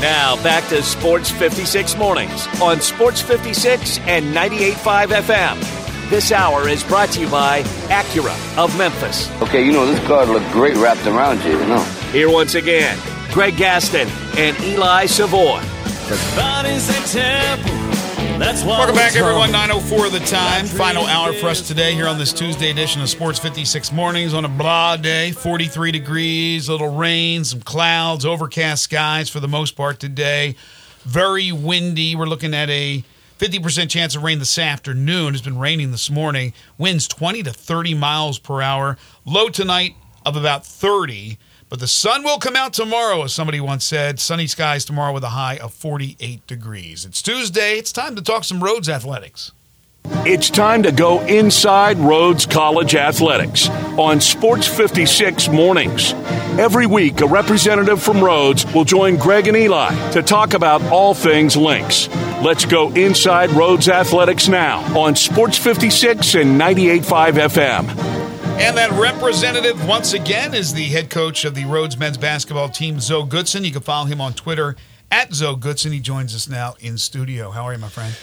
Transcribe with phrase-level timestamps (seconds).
[0.00, 6.08] Now back to Sports 56 mornings on Sports 56 and 98.5 FM.
[6.08, 9.28] This hour is brought to you by Acura of Memphis.
[9.42, 11.82] Okay, you know, this card look great wrapped around you, you know.
[12.12, 12.96] Here once again,
[13.32, 15.60] Greg Gaston and Eli Savoy.
[16.08, 17.77] The body's a temple.
[18.38, 19.50] That's why Welcome back, everyone.
[19.50, 19.68] come.
[19.68, 20.64] 904 the time.
[20.64, 24.44] Final hour for us today here on this Tuesday edition of Sports 56 Mornings on
[24.44, 25.32] a blah day.
[25.32, 30.54] 43 degrees, a little rain, some clouds, overcast skies for the most part today.
[31.02, 32.14] Very windy.
[32.14, 33.02] We're looking at a
[33.40, 35.34] 50% chance of rain this afternoon.
[35.34, 36.52] It's been raining this morning.
[36.78, 38.96] Winds 20 to 30 miles per hour.
[39.24, 41.38] Low tonight of about 30.
[41.68, 44.18] But the sun will come out tomorrow, as somebody once said.
[44.18, 47.04] Sunny skies tomorrow with a high of 48 degrees.
[47.04, 47.76] It's Tuesday.
[47.78, 49.52] It's time to talk some Rhodes athletics.
[50.24, 53.68] It's time to go inside Rhodes College Athletics
[53.98, 56.12] on Sports 56 mornings.
[56.58, 61.12] Every week, a representative from Rhodes will join Greg and Eli to talk about all
[61.12, 62.08] things Lynx.
[62.42, 68.37] Let's go inside Rhodes Athletics now on Sports 56 and 98.5 FM.
[68.60, 72.98] And that representative, once again, is the head coach of the Rhodes men's basketball team,
[72.98, 73.64] Zo Goodson.
[73.64, 74.74] You can follow him on Twitter
[75.12, 75.92] at Zo Goodson.
[75.92, 77.52] He joins us now in studio.
[77.52, 78.16] How are you, my friend?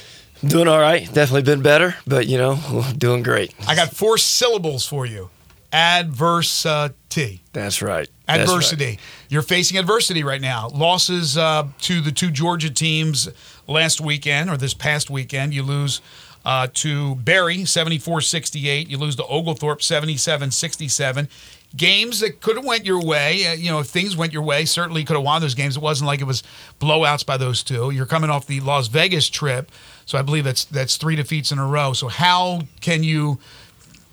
[0.45, 1.05] Doing all right.
[1.05, 2.59] Definitely been better, but you know,
[2.97, 3.55] doing great.
[3.65, 5.29] I got four syllables for you
[5.75, 7.41] adversity.
[7.53, 8.07] That's right.
[8.27, 8.39] That's right.
[8.39, 8.99] Adversity.
[9.29, 10.69] You're facing adversity right now.
[10.69, 13.29] Losses uh, to the two Georgia teams
[13.67, 15.53] last weekend or this past weekend.
[15.53, 16.01] You lose
[16.45, 18.89] uh, to Berry 74 68.
[18.89, 21.27] You lose to Oglethorpe 77 67.
[21.75, 23.45] Games that could have went your way.
[23.47, 25.75] Uh, you know, if things went your way, certainly could have won those games.
[25.75, 26.43] It wasn't like it was
[26.79, 27.89] blowouts by those two.
[27.89, 29.71] You're coming off the Las Vegas trip,
[30.05, 31.93] so I believe that's that's three defeats in a row.
[31.93, 33.39] So how can you,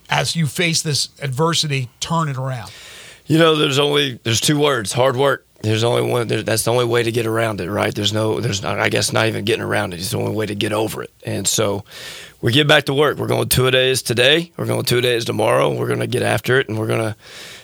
[0.08, 2.72] as you face this adversity, turn it around?
[3.26, 5.46] You know, there's only there's two words: hard work.
[5.62, 6.26] There's only one.
[6.26, 7.94] There, that's the only way to get around it, right?
[7.94, 8.40] There's no.
[8.40, 8.80] There's not.
[8.80, 10.00] I guess not even getting around it.
[10.00, 11.12] It's the only way to get over it.
[11.24, 11.84] And so,
[12.40, 13.16] we get back to work.
[13.16, 14.50] We're going two days today.
[14.56, 15.72] We're going two days tomorrow.
[15.72, 17.16] We're going to get after it, and we're going to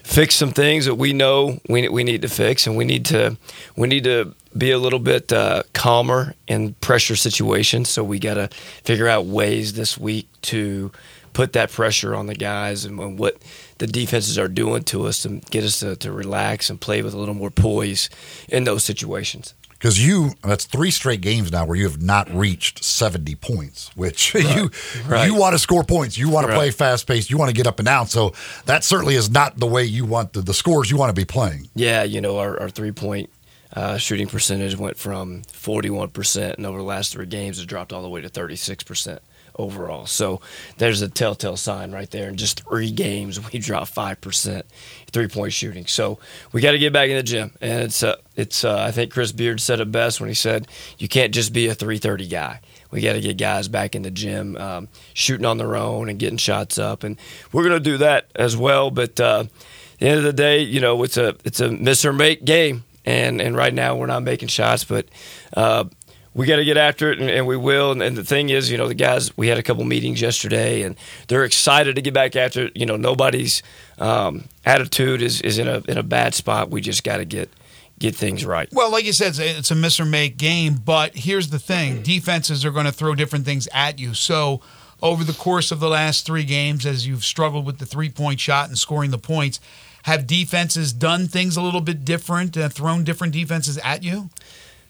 [0.04, 3.36] fix some things that we know we we need to fix, and we need to
[3.76, 7.88] we need to be a little bit uh, calmer in pressure situations.
[7.88, 8.48] So we got to
[8.84, 10.92] figure out ways this week to
[11.32, 13.36] put that pressure on the guys and, and what
[13.78, 17.14] the defenses are doing to us to get us to, to relax and play with
[17.14, 18.10] a little more poise
[18.48, 19.54] in those situations.
[19.70, 24.34] Because you, that's three straight games now where you have not reached 70 points, which
[24.34, 24.70] you
[25.06, 25.26] Right.
[25.26, 26.18] you want to score points.
[26.18, 26.56] You want to Right.
[26.58, 27.30] play fast paced.
[27.30, 28.08] You want to get up and down.
[28.08, 28.32] So
[28.66, 31.24] that certainly is not the way you want the, the scores you want to be
[31.24, 31.68] playing.
[31.76, 33.30] Yeah, you know, our, our three point
[33.72, 38.02] uh, shooting percentage went from 41%, and over the last three games, it dropped all
[38.02, 39.18] the way to 36%
[39.58, 40.06] overall.
[40.06, 40.40] So
[40.78, 42.28] there's a telltale sign right there.
[42.28, 44.62] In just three games, we dropped 5%
[45.10, 45.86] three point shooting.
[45.86, 46.18] So
[46.52, 47.52] we got to get back in the gym.
[47.60, 50.68] And it's, uh, it's uh, I think Chris Beard said it best when he said,
[50.98, 52.60] you can't just be a 330 guy.
[52.90, 56.18] We got to get guys back in the gym, um, shooting on their own and
[56.18, 57.18] getting shots up, and
[57.52, 58.90] we're to do that as well.
[58.90, 62.04] But uh, at the end of the day, you know, it's a it's a miss
[62.04, 65.06] or make game, and and right now we're not making shots, but
[65.54, 65.84] uh,
[66.34, 67.92] we got to get after it, and, and we will.
[67.92, 70.82] And, and the thing is, you know, the guys we had a couple meetings yesterday,
[70.82, 70.96] and
[71.28, 72.76] they're excited to get back after it.
[72.76, 73.62] You know, nobody's
[73.98, 76.70] um, attitude is is in a in a bad spot.
[76.70, 77.50] We just got to get
[77.98, 78.68] get things right.
[78.72, 80.76] Well, like you said, it's a, it's a miss or make game.
[80.76, 84.14] But here's the thing: defenses are going to throw different things at you.
[84.14, 84.60] So,
[85.02, 88.40] over the course of the last three games, as you've struggled with the three point
[88.40, 89.60] shot and scoring the points,
[90.04, 94.30] have defenses done things a little bit different, uh, thrown different defenses at you?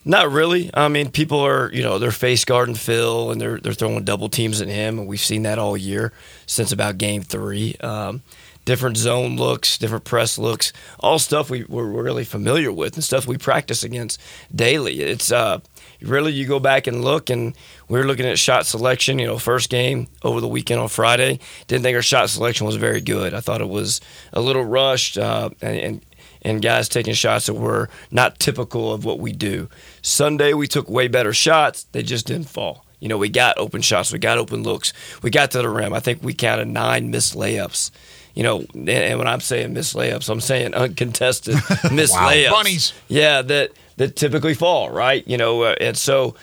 [0.04, 0.70] Not really.
[0.72, 4.28] I mean, people are, you know, they're face guarding Phil and they're they're throwing double
[4.28, 6.12] teams at him, and we've seen that all year
[6.46, 7.76] since about game three.
[7.80, 8.22] Um,
[8.64, 13.26] different zone looks, different press looks, all stuff we, we're really familiar with and stuff
[13.26, 14.20] we practice against
[14.54, 15.00] daily.
[15.00, 15.60] It's uh,
[16.02, 17.54] really you go back and look, and
[17.88, 19.18] we were looking at shot selection.
[19.18, 22.76] You know, first game over the weekend on Friday, didn't think our shot selection was
[22.76, 23.34] very good.
[23.34, 24.00] I thought it was
[24.32, 26.00] a little rushed, uh, and, and
[26.42, 29.68] and guys taking shots that were not typical of what we do.
[30.02, 32.84] Sunday we took way better shots, they just didn't fall.
[33.00, 34.92] You know, we got open shots, we got open looks,
[35.22, 35.92] we got to the rim.
[35.94, 37.90] I think we counted nine missed layups.
[38.34, 41.54] You know, and- when I'm saying missed layups, I'm saying uncontested
[41.92, 42.30] missed Wow.
[42.30, 42.50] layups.
[42.50, 42.92] Bunnies.
[43.08, 45.26] Yeah, that that typically fall, right?
[45.26, 46.34] You know, uh, and so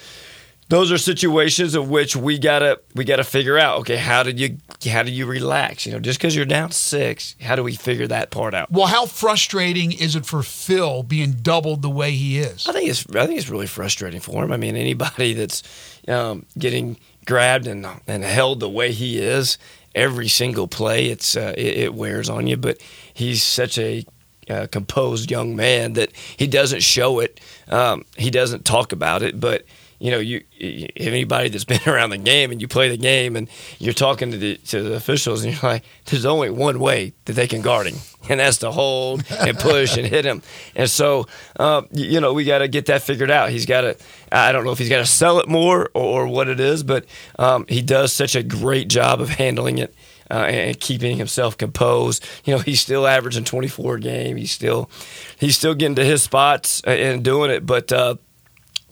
[0.68, 3.80] those are situations of which we gotta we gotta figure out.
[3.80, 4.58] Okay, how did you
[4.90, 5.86] how do you relax?
[5.86, 8.72] You know, just because you're down six, how do we figure that part out?
[8.72, 12.68] Well, how frustrating is it for Phil being doubled the way he is?
[12.68, 14.52] I think it's I think it's really frustrating for him.
[14.52, 15.62] I mean, anybody that's
[16.08, 19.58] um, getting grabbed and and held the way he is
[19.94, 22.58] every single play, it's uh, it, it wears on you.
[22.58, 22.82] But
[23.14, 24.04] he's such a
[24.50, 27.40] uh, composed young man that he doesn't show it.
[27.68, 29.64] Um, he doesn't talk about it, but
[30.00, 33.36] you know, you, you anybody that's been around the game and you play the game
[33.36, 33.50] and
[33.80, 37.34] you're talking to the to the officials and you're like, there's only one way that
[37.34, 37.96] they can guard him,
[38.30, 40.42] and that's to hold and push and hit him.
[40.76, 41.28] And so,
[41.60, 43.50] uh, you, you know, we got to get that figured out.
[43.50, 43.98] He's got to.
[44.32, 46.84] I don't know if he's got to sell it more or, or what it is,
[46.84, 47.06] but
[47.40, 49.94] um, he does such a great job of handling it.
[50.28, 52.26] Uh, and keeping himself composed.
[52.46, 54.38] You know, he's still averaging 24 a game.
[54.38, 54.90] He's still
[55.38, 57.64] he's still getting to his spots and doing it.
[57.64, 58.16] But uh,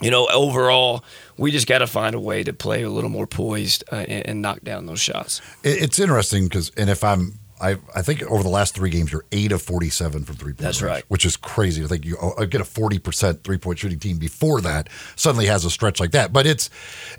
[0.04, 1.04] you know, overall,
[1.38, 4.28] we just got to find a way to play a little more poised uh, and,
[4.28, 5.42] and, knock down those shots.
[5.64, 9.24] It's interesting because, and if I'm, I, I think over the last three games, you're
[9.32, 11.04] eight of 47 from three point That's range, right.
[11.08, 11.82] Which is crazy.
[11.82, 15.64] I think you uh, get a 40% three point shooting team before that suddenly has
[15.64, 16.34] a stretch like that.
[16.34, 16.70] But it's,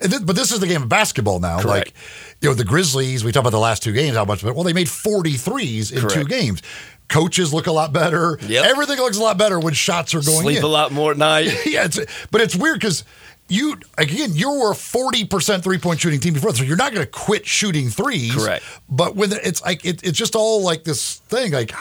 [0.00, 1.60] but this is the game of basketball now.
[1.60, 1.86] Correct.
[1.86, 1.94] Like,
[2.42, 4.64] you know, the Grizzlies, we talk about the last two games, how much, but well,
[4.64, 6.14] they made 43s in Correct.
[6.14, 6.62] two games.
[7.08, 8.38] Coaches look a lot better.
[8.46, 8.64] Yep.
[8.64, 10.64] Everything looks a lot better when shots are going Sleep in.
[10.64, 11.44] a lot more at night.
[11.66, 11.98] yeah, it's,
[12.30, 13.04] but it's weird because
[13.48, 16.92] you again you were a forty percent three point shooting team before, so you're not
[16.94, 18.34] going to quit shooting threes.
[18.34, 18.64] Correct.
[18.88, 21.72] But when it's like it, it's just all like this thing like.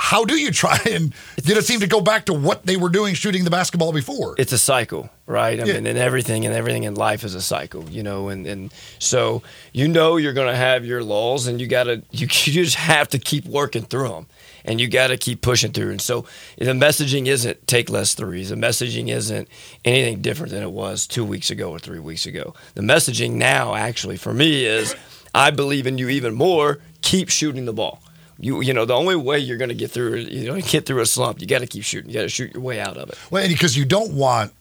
[0.00, 1.12] How do you try and
[1.42, 4.36] get a team to go back to what they were doing shooting the basketball before?
[4.38, 5.58] it's a cycle, right?
[5.58, 5.74] I Yeah.
[5.74, 9.42] mean, and everything and everything in life is a cycle, you know, and, and so
[9.72, 12.76] you know you're going to have your lulls, and you got to you, you just
[12.76, 14.26] have to keep working through them,
[14.64, 15.90] and you got to keep pushing through.
[15.90, 16.24] And so
[16.56, 18.50] the messaging isn't take less threes.
[18.50, 19.48] The messaging isn't
[19.84, 22.54] anything different than it was two weeks ago or three weeks ago.
[22.74, 24.94] The messaging now, actually, for me, is
[25.34, 26.78] I believe in you even more.
[27.02, 28.02] Keep shooting the ball.
[28.40, 31.00] You you know the only way you're going to get through you know get through
[31.00, 31.40] a slump.
[31.40, 32.10] You got to keep shooting.
[32.10, 33.18] You got to shoot your way out of it.
[33.30, 34.52] Well, because you don't want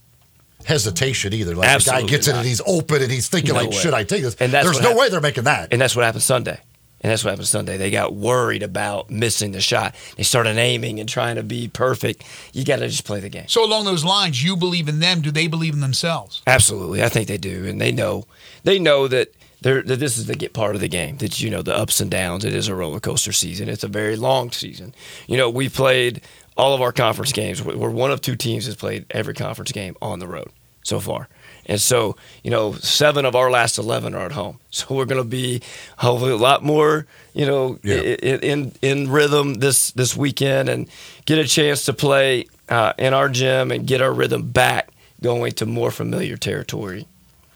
[0.65, 1.55] hesitation either.
[1.55, 3.75] Like Absolutely the guy gets it and he's open and he's thinking No like, way.
[3.75, 4.35] should I take this?
[4.35, 5.71] And that's There's no way they're making that.
[5.71, 6.59] And that's what happened Sunday.
[7.01, 7.77] And that's what happened Sunday.
[7.77, 9.94] They got worried about missing the shot.
[10.15, 12.23] They started aiming and trying to be perfect.
[12.53, 13.47] You got to just play the game.
[13.47, 15.21] So along those lines, you believe in them.
[15.21, 16.41] Do they believe in themselves?
[16.47, 18.25] Absolutely, I think they do, and they know
[18.63, 21.17] they know that they're, that this is the get part of the game.
[21.17, 22.44] That you know the ups and downs.
[22.44, 23.69] It is a roller coaster season.
[23.69, 24.95] It's a very long season.
[25.27, 26.21] You know we played
[26.57, 27.63] all of our conference games.
[27.63, 30.49] We're one of two teams that's played every conference game on the road
[30.83, 31.29] so far.
[31.68, 34.60] And so, you know, seven of our last 11 are at home.
[34.69, 35.62] So we're going to be
[35.98, 37.96] hopefully a lot more, you know, Yeah.
[37.96, 40.88] i- in, in rhythm this, this weekend and
[41.25, 44.90] get a chance to play uh, in our gym and get our rhythm back
[45.24, 47.08] going to more familiar territory.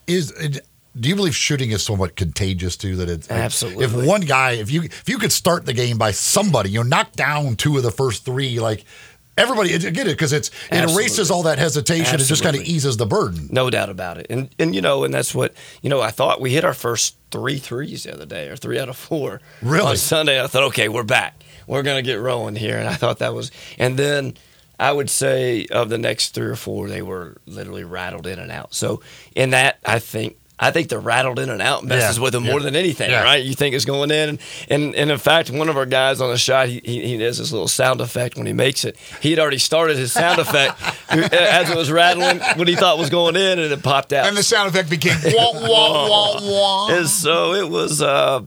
[0.07, 0.31] is
[0.99, 3.85] do you believe shooting is somewhat contagious too that it's Absolutely.
[3.85, 6.89] if one guy if you if you could start the game by somebody you know
[6.89, 8.83] knock down two of the first three like
[9.37, 11.03] everybody get it because it's it Absolutely.
[11.03, 14.27] erases all that hesitation it just kind of eases the burden No doubt about it.
[14.29, 16.01] And and you know, and that's what you know.
[16.01, 18.97] I thought we hit our first three threes the other day, or three out of
[18.97, 19.41] four.
[19.61, 19.85] Really?
[19.85, 20.41] on Sunday.
[20.41, 21.43] I thought, okay, we're back.
[21.67, 22.77] We're gonna get rolling here.
[22.77, 23.51] And I thought that was.
[23.77, 24.35] And then
[24.79, 28.51] I would say of the next three or four, they were literally rattled in and
[28.51, 28.73] out.
[28.73, 29.01] So
[29.35, 30.37] in that, I think.
[30.63, 32.23] I think the rattled in and out messes Yeah.
[32.23, 32.51] with them Yeah.
[32.51, 33.23] more than anything, Yeah.
[33.23, 33.43] right?
[33.43, 36.29] You think it's going in, and, and and in fact, one of our guys on
[36.29, 38.95] the shot, he, he he does this little sound effect when he makes it.
[39.21, 40.79] He had already started his sound effect
[41.09, 44.27] as it was rattling what he thought was going in, and it popped out.
[44.27, 46.95] And the sound effect became wah wah wah wah.
[46.95, 48.41] And so it was, uh,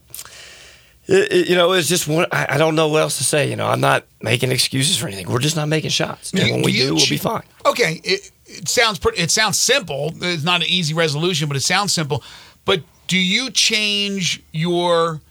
[1.07, 2.25] it, it- you know, it's just one.
[2.31, 3.49] I, I don't know what else to say.
[3.49, 5.29] You know, I'm not making excuses for anything.
[5.29, 6.31] We're just not making shots.
[6.31, 7.43] And Do- when we do you do, we'll be fine.
[7.65, 9.21] Okay, it, it sounds pretty.
[9.21, 10.13] It sounds simple.
[10.21, 12.23] It's not an easy resolution, but it sounds simple.
[12.65, 15.21] But do you change your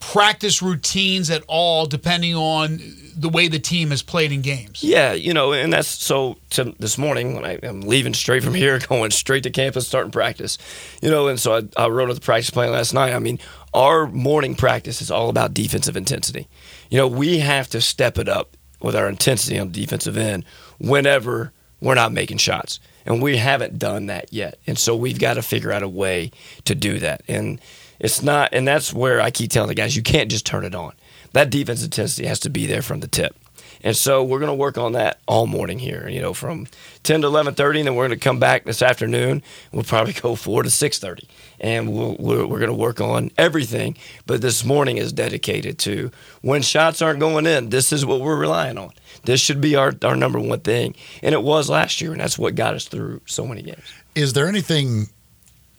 [0.00, 2.80] practice routines at all depending on
[3.16, 4.82] the way the team has played in games?
[4.82, 6.36] Yeah, you know, and that's so.
[6.50, 10.12] To this morning, when I, am leaving straight from here, going straight to campus, starting
[10.12, 10.58] practice,
[11.02, 13.12] you know, and so I, I wrote up the practice plan last night.
[13.12, 13.38] I mean,
[13.74, 16.48] our morning practice is all about defensive intensity.
[16.90, 20.44] You know, we have to step it up with our intensity on defensive end
[20.78, 24.58] whenever we're not making shots, and we haven't done that yet.
[24.66, 26.30] And so we've got to figure out a way
[26.64, 27.22] to do that.
[27.28, 27.60] And
[27.98, 30.74] it's not, and that's where I keep telling the guys, you can't just turn it
[30.74, 30.92] on.
[31.32, 33.36] That defense intensity has to be there from the tip.
[33.82, 36.66] And so we're going to work on that all morning here, you know, from
[37.04, 39.42] 10 to 11:30 and then we're going to come back this afternoon.
[39.72, 41.24] We'll probably go 4 to 6:30.
[41.60, 46.10] And we'll, we're, we're going to work on everything, but this morning is dedicated to
[46.40, 48.92] when shots aren't going in, this is what we're relying on.
[49.24, 50.94] This should be our, our number one thing.
[51.22, 53.92] And it was last year and that's what got us through so many games.
[54.14, 55.08] is there anything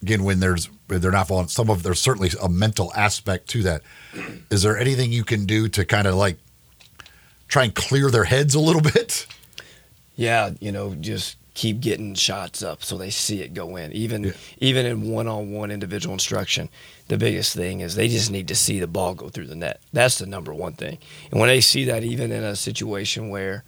[0.02, 3.82] again when there's they're not falling some of there's certainly a mental aspect to that
[4.50, 6.38] is there anything you can do to kind of like
[7.48, 9.28] try and clear their heads a little bit
[10.20, 13.94] yeah, you know, just keep getting shots up so they see it go in.
[13.94, 16.68] Even even in one on one individual instruction,
[17.10, 19.82] the biggest thing is they just need to see the ball go through the net.
[19.92, 21.00] That's the number one thing.
[21.32, 23.64] And when they see that, even in a situation where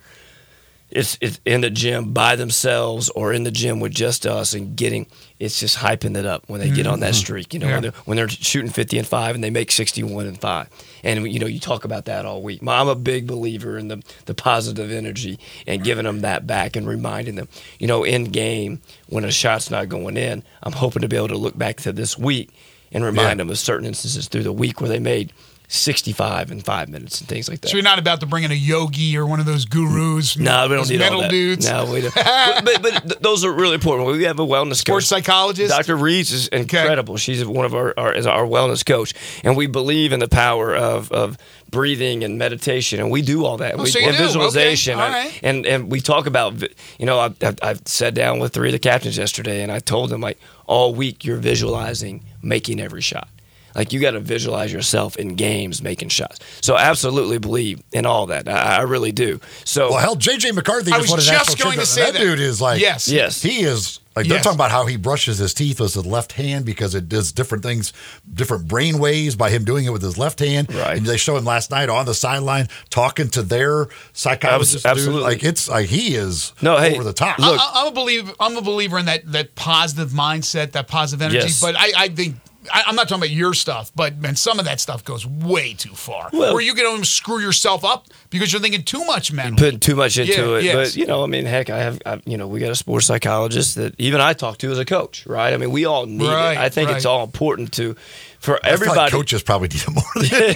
[0.91, 4.75] it's, it's in the gym by themselves or in the gym with just us and
[4.75, 5.07] getting
[5.39, 7.19] it's just hyping it up when they get on that mm-hmm.
[7.19, 10.27] streak you know when, they're, when they're shooting 50 and 5 and they make 61
[10.27, 10.69] and 5
[11.03, 14.03] and you know you talk about that all week i'm a big believer in the,
[14.25, 17.47] the positive energy and giving them that back and reminding them
[17.79, 21.29] you know in game when a shot's not going in i'm hoping to be able
[21.29, 22.51] to look back to this week
[22.91, 25.33] and remind them of certain instances through the week where they made
[25.73, 28.51] 65 in five minutes and things like that So you're not about to bring in
[28.51, 30.37] a yogi or one of those gurus.
[30.37, 31.31] no, we don't need metal all that.
[31.31, 31.67] dudes.
[31.69, 32.13] No, we don't.
[32.13, 34.09] but, but, but th- those are really important.
[34.11, 35.23] We have a wellness Sports coach.
[35.23, 35.69] psychologist.
[35.69, 35.95] Dr.
[35.95, 37.15] Reeds is incredible.
[37.17, 39.13] She's one of our, our is our wellness coach,
[39.43, 41.37] and we believe in the power of of
[41.69, 43.75] breathing and meditation, and we do all that.
[43.79, 44.23] Oh, we, so and do?
[44.23, 45.09] visualization, Okay.
[45.09, 45.39] Right.
[45.41, 46.61] and and we talk about
[46.99, 49.79] you know I've, I've, I've sat down with three of the captains yesterday, and I
[49.79, 50.37] told them like
[50.67, 53.29] all week you're visualizing making every shot.
[53.75, 56.39] Like you got to visualize yourself in games making shots.
[56.61, 58.47] So I absolutely believe in all that.
[58.47, 59.39] I, I really do.
[59.65, 62.19] So Well, hell, JJ McCarthy I just was won just going to say that, that.
[62.19, 63.07] dude is like, Yes.
[63.07, 63.41] Yes.
[63.41, 64.43] he is like they're Yes.
[64.43, 67.63] talking about how he brushes his teeth with his left hand because it does different
[67.63, 67.93] things,
[68.33, 70.73] different brain waves by him doing it with his left hand.
[70.73, 70.97] Right.
[70.97, 74.73] And they show him last night on the sideline talking to their psychologist.
[74.75, 74.91] Abs- dude.
[74.91, 75.23] absolutely.
[75.23, 77.39] like it's like he is No, hey, over the top.
[77.39, 78.33] look- I, I'm a believer.
[78.37, 81.37] I'm a believer in that that positive mindset, that positive energy.
[81.47, 81.61] Yes.
[81.61, 82.35] But I, I think
[82.71, 85.73] I, I'm not talking about your stuff, but man, some of that stuff goes way
[85.73, 86.29] too far.
[86.33, 89.57] Well- where you can almost screw yourself up because you're thinking too much mental.
[89.57, 90.63] putting too much into Yeah, it.
[90.63, 90.75] yes.
[90.91, 93.05] But you know, I mean, heck, I have, I, you know, we got a sports
[93.07, 95.53] psychologist that even I talk to as a coach, right?
[95.53, 96.57] I mean, we all need Right, it.
[96.59, 97.95] I think it's all important to
[98.39, 99.11] for I feel like everybody.
[99.11, 100.03] coaches probably need it more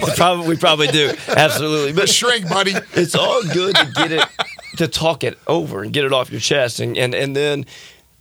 [0.16, 1.92] probably, we probably do, absolutely.
[1.92, 2.72] But Shrink, buddy.
[2.94, 4.24] it's all good to get it
[4.78, 7.64] to talk it over and get it off your chest and and, and then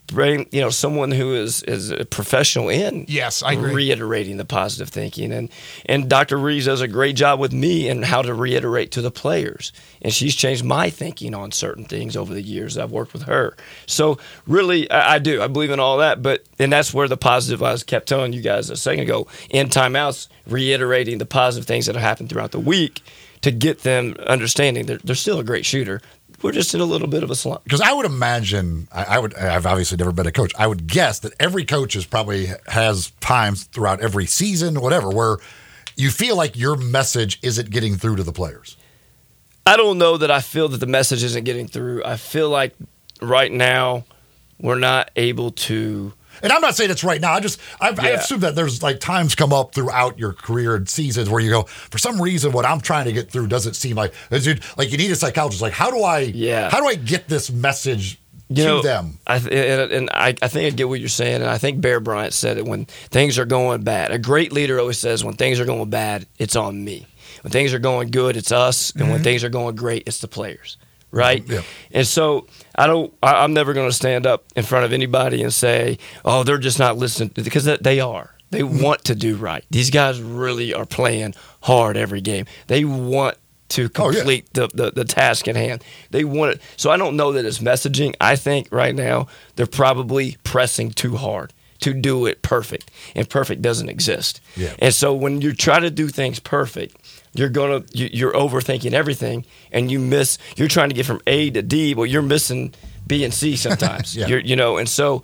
[0.07, 3.74] bring you know someone who is is a professional in Yes, I agree.
[3.74, 5.31] reiterating the positive thinking.
[5.31, 5.50] And
[5.85, 6.38] and Dr.
[6.38, 9.71] Reeves does a great job with me and how to reiterate to the players.
[10.01, 13.55] And she's changed my thinking on certain things over the years I've worked with her.
[13.88, 15.41] So really I, I do.
[15.41, 16.21] I believe in all that.
[16.21, 19.27] But and that's where the positive I was kept telling you guys a second ago.
[19.50, 23.01] In timeouts reiterating the positive things that have happened throughout the week
[23.41, 26.01] to get them understanding they're, they're still a great shooter
[26.46, 29.20] we're just in a little bit of a slump Because I would imagine, I, I
[29.20, 30.54] would, I've obviously never been a coach.
[30.56, 35.38] I would guess that every coach is probably has times throughout every season, whatever, where
[35.96, 38.78] you feel like your message isn't getting through to the players.
[39.66, 42.04] I don't know that I feel that the message isn't getting through.
[42.06, 42.75] I feel like
[43.24, 44.06] right now
[44.60, 46.14] we're not able to.
[46.44, 47.34] And I'm not saying it's right now.
[47.34, 48.20] I just I, I Yeah.
[48.20, 51.63] assume that there's like times come up throughout your career and seasons where you go,
[51.63, 54.98] for some reason, what I'm trying to get through doesn't seem like it- like you
[54.98, 55.62] need a psychologist.
[55.62, 56.20] Like, how do I?
[56.20, 56.70] Yeah.
[56.70, 59.18] How do I get this message You to know, them?
[59.25, 61.82] I th- and, and I, I think I get what you're saying, and I think
[61.82, 64.12] Bear Bryant said it when things are going bad.
[64.12, 67.08] A great leader always says, "When things are going bad, it's on me.
[67.42, 69.24] When things are going good, it's us, and when mm-hmm.
[69.24, 70.77] things are going great, it's the players."
[71.15, 71.62] Right, Yeah.
[71.91, 73.13] and so I don't.
[73.24, 76.57] I, I'm never going to stand up in front of anybody and say, "Oh, they're
[76.57, 78.31] just not listening," because they- are.
[78.51, 78.84] They mm-hmm.
[78.84, 79.65] want to do right.
[79.72, 82.45] These guys really are playing hard every game.
[82.67, 83.38] They want
[83.69, 84.17] to Oh, yeah.
[84.19, 85.84] complete the, the, the task at hand.
[86.12, 86.62] They want it.
[86.77, 88.13] So I don't know that it's messaging.
[88.22, 93.62] I think right now they're probably pressing too hard to do it perfect, and perfect
[93.62, 94.39] doesn't exist.
[94.55, 94.74] Yeah.
[94.79, 96.95] And so when you try to do things perfect,
[97.36, 100.38] you're gonna you, you're overthinking everything, and you miss.
[100.56, 102.74] You're trying to get from A to D, but you're missing
[103.06, 104.15] B and C sometimes.
[104.15, 104.27] Yeah.
[104.27, 105.24] You're, you know, and so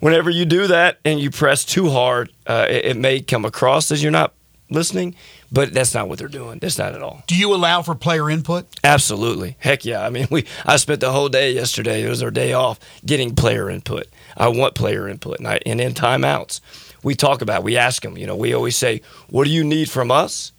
[0.00, 3.90] whenever you do that and you press too hard, uh, it, it may come across
[3.90, 4.34] as you're not
[4.70, 5.14] listening,
[5.50, 6.58] but that's not what they're doing.
[6.58, 7.22] That's not at all.
[7.26, 8.66] Do you allow for player input?
[8.84, 9.56] Absolutely.
[9.58, 10.04] Heck yeah.
[10.04, 13.34] I mean, we I spent the whole day yesterday, it was our day off, getting
[13.34, 14.06] player input.
[14.36, 15.38] I want player input.
[15.38, 16.60] And, I, and in timeouts,
[17.02, 19.90] we talk about, we ask them, you know, we always say, what do you need
[19.90, 20.52] from us?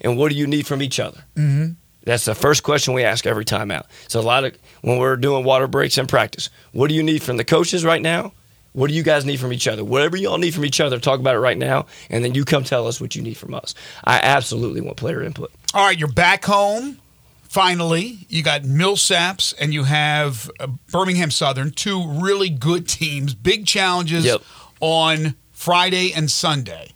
[0.00, 1.24] And what do you need from each other?
[1.36, 1.72] Mm-hmm.
[2.04, 3.84] That's the first question we ask every timeout.
[4.08, 7.22] So a lot of, when we're doing water breaks in practice, what do you need
[7.22, 8.32] from the coaches right now?
[8.72, 9.84] What do you guys need from each other?
[9.84, 12.64] Whatever y'all need from each other, talk about it right now, and then you come
[12.64, 13.74] tell us what you need from us.
[14.02, 15.52] I absolutely want player input.
[15.72, 16.98] All right, you're back home.
[17.44, 23.32] Finally, you got Millsaps and you have uh, Birmingham Southern, two really good teams.
[23.32, 24.42] Big challenges Yep.
[24.80, 26.93] on Friday and Sunday.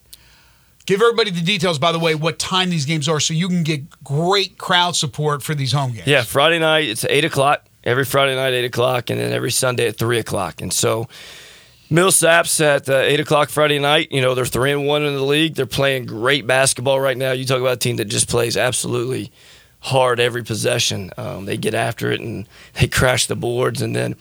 [0.88, 3.62] Give everybody the details, by the way, what time these games are, so you can
[3.62, 6.06] get great crowd support for these home games.
[6.06, 7.66] Yeah, Friday night it's eight o'clock.
[7.84, 10.62] Every Friday night eight o'clock, and then every Sunday at three o'clock.
[10.62, 11.06] And so
[11.90, 14.10] Millsaps at uh, eight o'clock Friday night.
[14.12, 15.56] You know they're three and one in the league.
[15.56, 17.32] They're playing great basketball right now.
[17.32, 19.30] You talk about a team that just plays absolutely
[19.80, 21.10] hard every possession.
[21.18, 22.48] Um, they get after it and
[22.80, 23.82] they crash the boards.
[23.82, 24.16] And then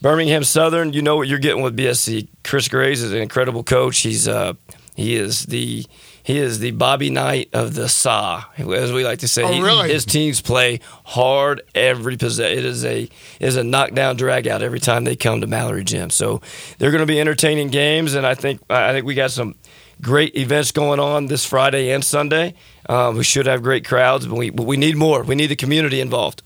[0.00, 2.28] Birmingham Southern, you know what you're getting with BSC.
[2.44, 3.98] Chris Graves is an incredible coach.
[3.98, 4.52] He's uh,
[4.96, 5.84] he is the
[6.22, 9.44] he is the Bobby Knight of the SA, as we like to say.
[9.44, 9.92] Oh, He- really?
[9.92, 12.58] his teams play hard every possession.
[12.58, 15.84] It is a it is a knockdown drag out every time they come to Mallory
[15.84, 16.10] Gym.
[16.10, 16.40] So
[16.78, 19.54] they're going to be entertaining games, and I think I think we got some
[20.00, 22.54] great events going on this Friday and Sunday.
[22.88, 25.22] Um, we should have great crowds, but we but we need more.
[25.22, 26.42] We need the community involved.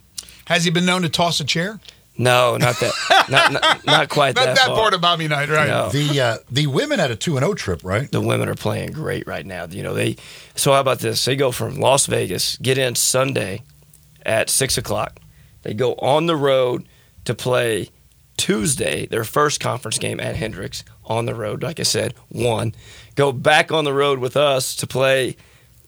[0.46, 1.78] Has he been known to toss a chair?
[2.20, 2.92] No, not that,
[3.30, 4.76] not, not not quite Not that, that far.
[4.76, 5.68] part of Bobby Knight, right?
[5.68, 5.88] No.
[5.88, 8.10] The uh, the women had a two and zero trip, right?
[8.10, 9.64] the women are playing great right now.
[9.64, 10.16] You know, they.
[10.54, 11.24] So how about this?
[11.24, 13.62] They go from Las Vegas, get in Sunday
[14.26, 15.18] at six o'clock.
[15.62, 16.86] They go on the road
[17.24, 17.88] to play
[18.36, 21.62] Tuesday, their first conference game at Hendrix on the road.
[21.62, 22.74] Like I said, one.
[23.14, 25.36] Go back on the road with us to play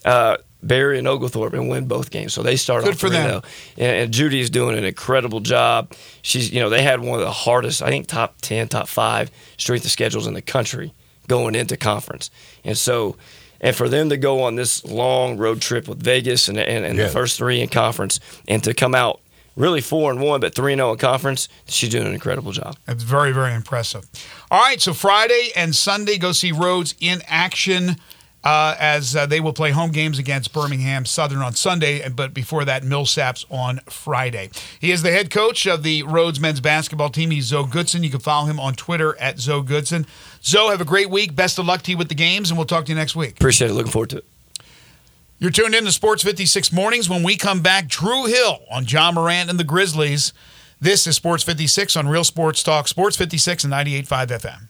[0.05, 2.33] uh, Berry and Oglethorpe and win both games.
[2.33, 3.41] So they start Good off for them.
[3.43, 3.45] 3-0.
[3.79, 5.93] And, and Judy's doing an incredible job.
[6.23, 9.31] She's, you know, they had one of the hardest, I think, top ten, top five
[9.59, 10.93] strength of schedules in the country
[11.29, 12.31] going into conference.
[12.65, 13.17] And so,
[13.61, 16.97] and for them to go on this long road trip with Vegas and, and, and
[16.97, 17.05] Yeah.
[17.05, 19.21] the first three in conference, and to come out
[19.55, 22.77] really four and one, but three and zero in conference, she's doing an incredible job.
[22.87, 24.05] That's very, very impressive.
[24.51, 27.97] All right, so Friday and Sunday, go see Rhodes in action
[28.45, 32.65] uh, as uh, they will play home games against Birmingham Southern on Sunday, but before
[32.65, 34.51] that, Millsaps on Friday.
[34.81, 37.31] He is the head coach of the Rhodes men's basketball team.
[37.31, 38.03] He's Zo Goodson.
[38.03, 40.07] You can follow him on Twitter at Zo Goodson.
[40.43, 41.37] Zo, have a great week.
[41.37, 43.33] Best of luck to you with the games, and we'll talk to you next week.
[43.33, 43.75] Appreciate it.
[43.75, 44.25] Looking forward to it.
[45.39, 47.09] You're tuned in to Sports 56 Mornings.
[47.09, 50.33] When we come back, Drew Hill on Ja Morant and the Grizzlies.
[50.81, 54.69] This is Sports 56 on Real Sports Talk, Sports 56 and 98.5 FM.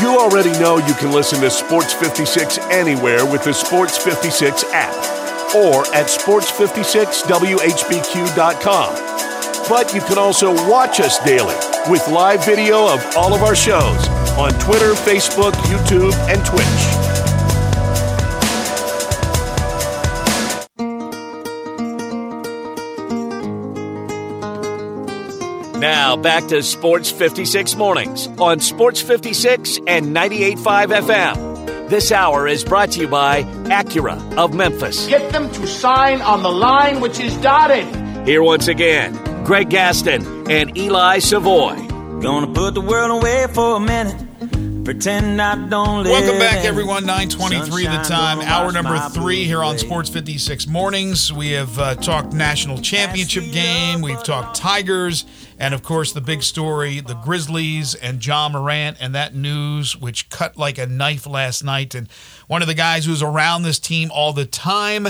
[0.00, 4.94] You already know you can listen to Sports 56 anywhere with the Sports 56 app
[5.54, 8.94] or at sports56whbq.com.
[9.68, 11.54] But you can also watch us daily
[11.90, 17.09] with live video of all of our shows on Twitter, Facebook, YouTube, and Twitch.
[26.10, 31.88] Now back to Sports 56 mornings on Sports 56 and 98.5 FM.
[31.88, 35.06] This hour is brought to you by Acura of Memphis.
[35.06, 37.86] Get them to sign on the line which is dotted.
[38.26, 41.76] Here once again, Greg Gaston and Eli Savoy.
[42.20, 44.29] Gonna put the world away for a minute.
[44.90, 46.10] Pretend I don't live.
[46.10, 47.06] Welcome back, everyone.
[47.06, 48.40] 923 the time.
[48.40, 49.78] Hour number three here on.
[49.78, 51.32] Sports 56 Mornings.
[51.32, 54.00] We have uh, talked national championship game.
[54.00, 55.26] We've talked Tigers.
[55.60, 60.28] And, of course, the big story, the Grizzlies and Ja Morant and that news, which
[60.28, 61.94] cut like a knife last night.
[61.94, 62.10] And
[62.48, 65.06] one of the guys who's around this team all the time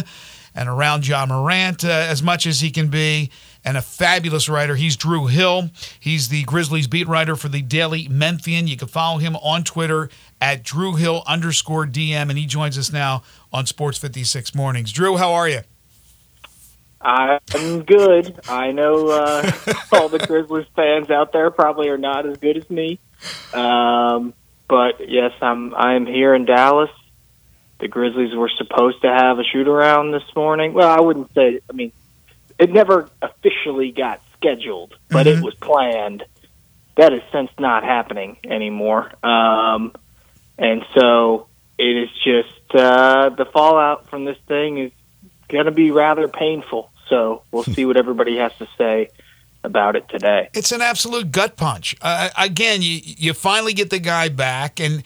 [0.54, 3.30] and around Ja Morant uh, as much as he can be
[3.64, 4.76] and a fabulous writer.
[4.76, 5.70] He's Drew Hill.
[5.98, 8.66] He's the Grizzlies beat writer for the Daily Memphian.
[8.66, 10.08] You can follow him on Twitter
[10.40, 14.92] at Drew Hill underscore DM, and he joins us now on Sports 56 Mornings.
[14.92, 15.60] Drew, how are you?
[17.02, 18.38] I'm good.
[18.48, 19.50] I know uh,
[19.92, 22.98] all the Grizzlies fans out there probably are not as good as me,
[23.54, 24.34] um,
[24.68, 25.74] but yes, I'm.
[25.74, 26.90] I'm here in Dallas.
[27.80, 30.74] The Grizzlies were supposed to have a shoot around this morning.
[30.74, 31.60] Well, I wouldn't say.
[31.70, 31.92] I mean,
[32.58, 33.08] it never
[33.96, 36.24] got scheduled, but it was planned.
[36.96, 39.94] That is since not happening anymore, um,
[40.58, 41.46] and so
[41.78, 44.92] it is just uh, the fallout from this thing is
[45.48, 46.90] going to be rather painful.
[47.08, 49.08] So we'll see what everybody has to say
[49.64, 50.48] about it today.
[50.54, 51.96] It's an absolute gut punch.
[52.00, 55.02] Uh, again, you you finally get the guy back, and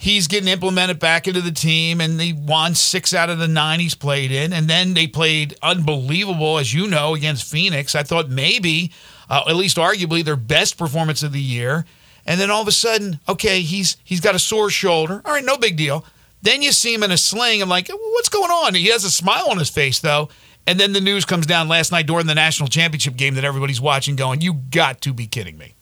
[0.00, 3.80] he's getting implemented back into the team, and they won six out of the nine
[3.80, 7.96] he's played in, and then they played unbelievable, as you know, against Phoenix.
[7.96, 8.92] I thought maybe,
[9.28, 11.84] uh, at least arguably, their best performance of the year,
[12.24, 15.20] and then all of a sudden, okay, he's he's got a sore shoulder.
[15.24, 16.04] All right, no big deal.
[16.40, 17.60] Then you see him in a sling.
[17.60, 18.74] I'm like, what's going on?
[18.74, 20.28] He has a smile on his face though.
[20.68, 23.80] And then the news comes down last night during the national championship game that everybody's
[23.80, 25.74] watching, going, "You got to be kidding me!"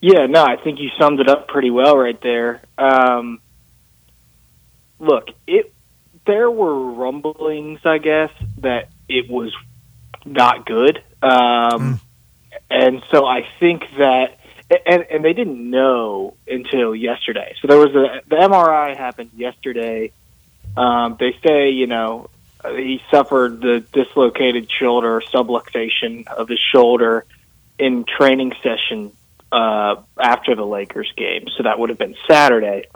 [0.00, 2.62] Yeah, no, I think you summed it up pretty well right there.
[2.78, 3.40] Um,
[4.98, 5.72] look, it
[6.26, 9.54] there were rumblings, I guess, that it was
[10.24, 12.00] not good, um,
[12.70, 14.38] and so I think that,
[14.86, 17.54] and and they didn't know until yesterday.
[17.60, 20.12] So there was a the MRI happened yesterday.
[20.78, 22.30] Um, they say you know
[22.64, 27.26] he suffered the dislocated shoulder subluxation of his shoulder
[27.78, 29.12] in training session
[29.52, 32.86] uh, after the Lakers game, so that would have been Saturday.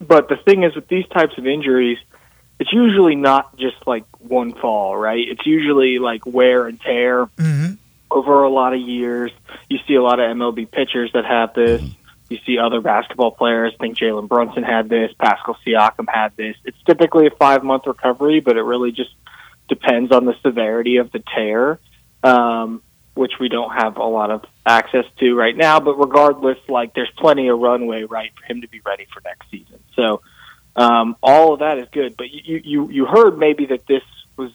[0.00, 1.98] But the thing is, with these types of injuries,
[2.58, 5.26] it's usually not just like one fall, right?
[5.28, 7.28] It's usually like wear and tear
[8.10, 9.32] over a lot of years.
[9.68, 11.82] You see a lot of MLB pitchers that have this.
[12.28, 13.74] You see other basketball players.
[13.74, 15.12] I think Jalen Brunson had this.
[15.18, 16.56] Pascal Siakam had this.
[16.64, 19.10] It's typically a five month recovery, but it really just
[19.68, 21.78] depends on the severity of the tear,
[22.22, 22.82] um,
[23.14, 25.80] which we don't have a lot of access to right now.
[25.80, 29.50] But regardless, like there's plenty of runway, right, for him to be ready for next
[29.50, 29.80] season.
[29.94, 30.22] So
[30.76, 32.16] um, all of that is good.
[32.16, 34.02] But you you you heard maybe that this
[34.36, 34.52] was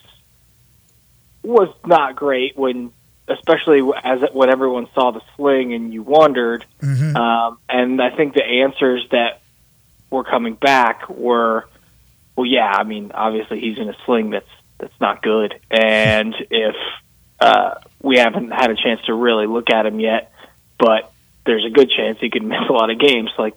[1.43, 2.91] was not great when
[3.28, 6.65] especially as when everyone saw the sling and you wondered.
[6.82, 7.15] Mm-hmm.
[7.15, 9.41] Um, and I think the answers that
[10.10, 11.67] were coming back were,
[12.36, 16.76] well, yeah, I mean, obviously he's in a sling that's that's not good, and if
[17.39, 17.76] uh,
[18.08, 20.32] we haven't had a chance to really look at him yet,
[20.80, 21.12] but
[21.46, 23.30] there's a good chance he could miss a lot of games.
[23.38, 23.56] Like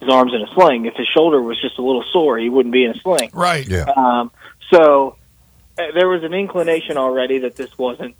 [0.00, 0.86] his arms in a sling.
[0.86, 3.30] If his shoulder was just a little sore, he wouldn't be in a sling.
[3.32, 3.66] Right.
[3.66, 3.84] Yeah.
[3.96, 4.32] Um,
[4.70, 5.16] so
[5.78, 8.16] uh, there was an inclination already that this wasn't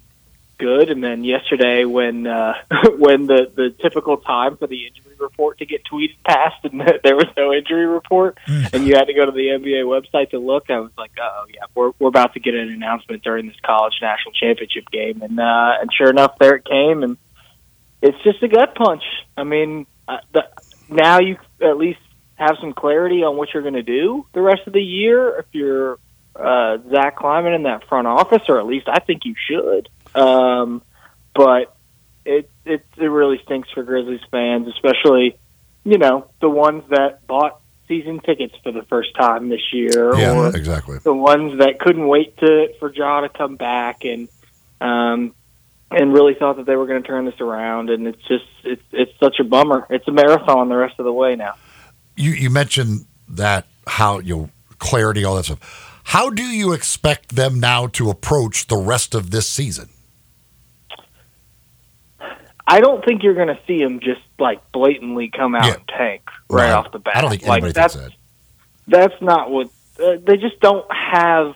[0.59, 2.55] good, and then yesterday when uh,
[2.97, 7.17] when the the typical time for the injury report to get tweeted past, and there
[7.17, 10.71] was no injury report, and you had to go to the NBA website to look,
[10.71, 13.95] I was like, oh yeah, we're we're about to get an announcement during this college
[14.03, 17.17] national championship game, and uh, and sure enough, there it came, and
[18.03, 19.05] it's just a gut punch.
[19.37, 20.49] I mean, uh, the,
[20.89, 22.01] now you at least
[22.35, 25.47] have some clarity on what you're going to do the rest of the year if
[25.53, 25.99] you're
[26.35, 29.89] uh, Zach Kleiman in that front office, or at least I think you should.
[30.15, 30.83] Um,
[31.35, 31.77] but
[32.25, 35.37] it, it it really stinks for Grizzlies fans, especially
[35.85, 40.37] you know the ones that bought season tickets for the first time this year, Yeah,
[40.37, 40.99] or exactly.
[40.99, 44.29] the ones that couldn't wait to for Ja to come back and
[44.81, 45.35] um
[45.91, 48.83] and really thought that they were going to turn this around and it's just it's
[48.93, 49.87] it's such a bummer.
[49.91, 51.55] It's a marathon the rest of the way now.
[52.17, 56.01] You you mentioned that how you know, clarity, all that stuff.
[56.05, 59.89] How do you expect them now to approach the rest of this season?
[62.67, 65.75] I don't think you're going to see him just like blatantly come out Yeah.
[65.75, 67.17] and tank right No, off the bat.
[67.17, 68.13] I don't think like anybody that's that.
[68.87, 69.69] that's not what
[70.03, 71.55] uh, they just don't have.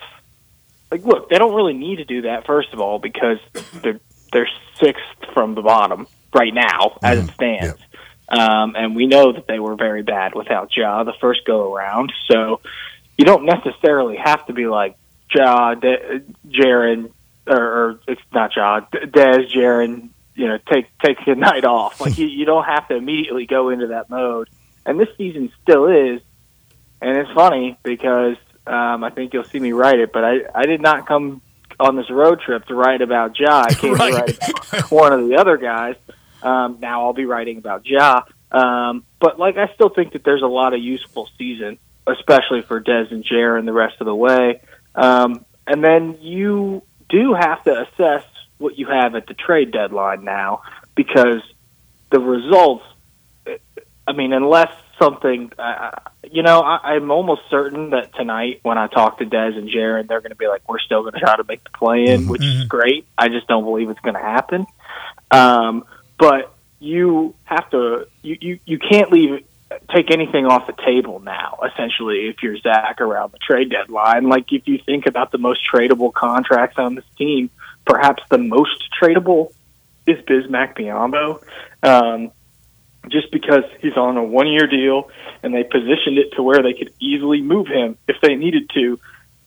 [0.90, 2.46] Like, look, they don't really need to do that.
[2.46, 3.38] First of all, because
[3.82, 4.00] they're
[4.32, 4.48] they're
[4.80, 7.28] sixth from the bottom right now as Mm-hmm.
[7.28, 7.80] it stands,
[8.28, 12.12] um, and we know that they were very bad without Ja the first go around.
[12.30, 12.60] So
[13.16, 14.96] you don't necessarily have to be like
[15.34, 17.10] Ja, De- Jaron,
[17.46, 20.10] or, or it's not Ja, Dez, Jaron.
[20.36, 22.00] You know, take take a night off.
[22.00, 24.48] Like you, you don't have to immediately go into that mode.
[24.84, 26.20] And this season still is,
[27.02, 30.66] and it's funny because um, I think you'll see me write it, but I, I
[30.66, 31.42] did not come
[31.80, 33.64] on this road trip to write about Ja.
[33.68, 34.10] I came Right.
[34.12, 35.96] to write about one of the other guys.
[36.42, 38.22] Um, now I'll be writing about Ja.
[38.52, 42.80] Um, but like, I still think that there's a lot of useful season, especially for
[42.80, 44.60] Dez and Jaron the rest of the way.
[44.94, 48.24] Um, and then you do have to assess
[48.58, 50.62] what you have at the trade deadline now
[50.94, 51.42] because
[52.10, 52.84] the results
[54.06, 55.90] I mean, unless something, uh,
[56.30, 60.06] you know, I, I'm almost certain that tonight when I talk to Dez and Jaron,
[60.06, 62.28] they're going to be like, "We're still going to try to make the play in,"
[62.28, 63.06] which is great.
[63.18, 64.66] I just don't believe it's going to happen.
[65.30, 65.84] Um,
[66.18, 69.44] but you have to, you, you you can't leave
[69.92, 71.58] take anything off the table now.
[71.72, 75.60] Essentially, if you're Zach around the trade deadline, like if you think about the most
[75.72, 77.50] tradable contracts on this team,
[77.86, 79.52] perhaps the most tradable
[80.06, 81.42] is Bismack Biyombo.
[81.82, 82.32] Um,
[83.08, 85.10] just because he's on a one year deal
[85.42, 88.98] and they positioned it to where they could easily move him if they needed to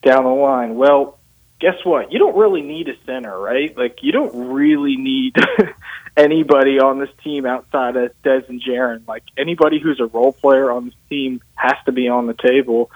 [0.02, 0.76] down the line.
[0.76, 1.20] Well,
[1.60, 2.12] guess what?
[2.12, 3.76] You don't really need a center, right?
[3.78, 5.36] Like you don't really need
[6.18, 9.06] anybody on this team outside of Des and Jaron.
[9.08, 12.90] Like anybody who's a role player on this team has to be on the table.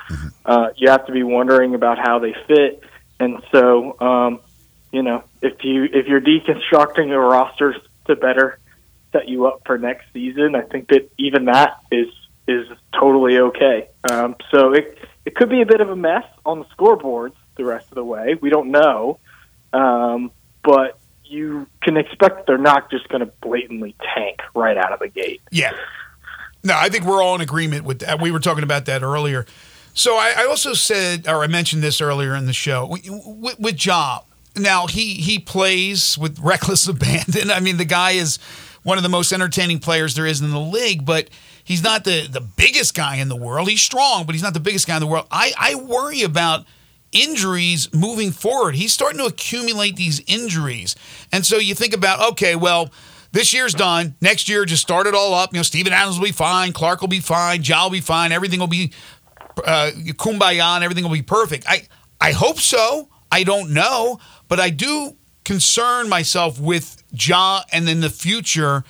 [0.45, 2.83] Uh, you have to be wondering about how they fit.
[3.19, 4.39] And so, um,
[4.93, 7.75] you know, if you if you're deconstructing a roster
[8.05, 8.59] to better
[9.11, 12.07] set you up for next season, I think that even that is
[12.47, 13.89] is totally okay.
[14.09, 17.65] Um, so it it could be a bit of a mess on the scoreboards the
[17.65, 18.35] rest of the way.
[18.39, 19.17] We don't know,
[19.73, 20.31] um,
[20.63, 25.09] but you can expect they're not just going to blatantly tank right out of the
[25.09, 25.41] gate.
[25.51, 25.71] Yeah.
[26.63, 28.21] No, I think we're all in agreement with that.
[28.21, 29.47] We were talking about that earlier.
[29.95, 33.75] So I, I also said, or I mentioned this earlier in the show with, with.
[34.55, 37.51] Now he he plays with reckless abandon.
[37.51, 38.37] I mean, the guy is
[38.83, 41.29] one of the most entertaining players there is in the league, but
[41.63, 43.69] he's not the the biggest guy in the world.
[43.69, 45.27] He's strong, but he's not the biggest guy in the world.
[45.31, 46.65] I I worry about
[47.11, 48.75] injuries moving forward.
[48.75, 50.95] He's starting to accumulate these injuries,
[51.31, 52.91] and so you think about okay, well
[53.33, 54.15] this year's done.
[54.21, 55.53] Next year, just start it all up.
[55.53, 56.71] You know, Steven Adams will be fine.
[56.71, 57.63] Clarke will be fine.
[57.63, 58.31] Ja will be fine.
[58.31, 58.93] Everything will be
[59.65, 61.65] uh, kumbaya and everything will be perfect.
[61.67, 61.87] I,
[62.21, 63.09] I hope so.
[63.31, 64.19] I don't know.
[64.53, 68.83] But I do concern myself with Ja and in the future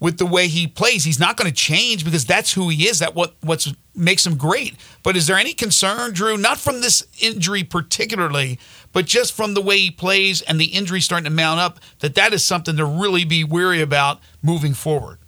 [0.00, 1.04] with the way he plays.
[1.04, 3.00] He's not going to change because that's who he is.
[3.00, 4.76] That what what's makes him great.
[5.02, 8.58] But is there any concern, Drew, not from this injury particularly,
[8.94, 12.14] but just from the way he plays and the injury starting to mount up, that
[12.14, 15.18] that is something to really be weary about moving forward?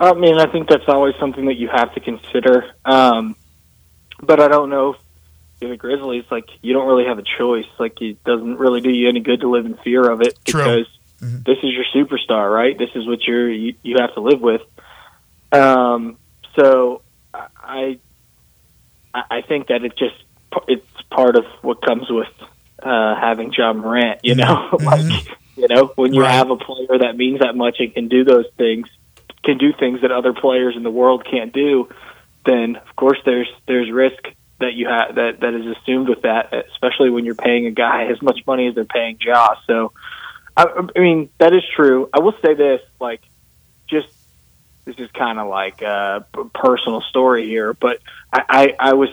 [0.00, 2.72] I mean, I think that's always something that you have to consider.
[2.86, 3.36] Um,
[4.22, 4.96] but I don't know.
[5.60, 7.66] If the Grizzlies, like, you don't really have a choice.
[7.78, 10.62] Like, it doesn't really do you any good to live in fear of it True.
[10.62, 10.86] because
[11.22, 11.44] Mhm.
[11.44, 12.78] this is your superstar, right?
[12.78, 14.62] This is what you're you, you have to live with.
[15.52, 16.16] Um,
[16.56, 17.02] so
[17.34, 17.98] I
[19.12, 20.14] I think that it just
[20.66, 22.28] it's part of what comes with
[22.82, 24.20] uh, having Ja Morant.
[24.22, 25.04] You know, like
[25.56, 26.30] you know when you Right.
[26.32, 28.88] have a player that means that much and can do those things,
[29.44, 31.88] can do things that other players in the world can't do,
[32.46, 34.22] then of course there's there's risk
[34.60, 38.06] that you have that that is assumed with that, especially when you're paying a guy
[38.06, 39.56] as much money as they're paying Ja.
[39.66, 39.92] So,
[40.56, 42.08] I, I mean that is true.
[42.12, 43.22] I will say this, like,
[43.88, 44.08] just
[44.84, 47.98] this is kind of like a personal story here, but
[48.32, 49.08] I I, I was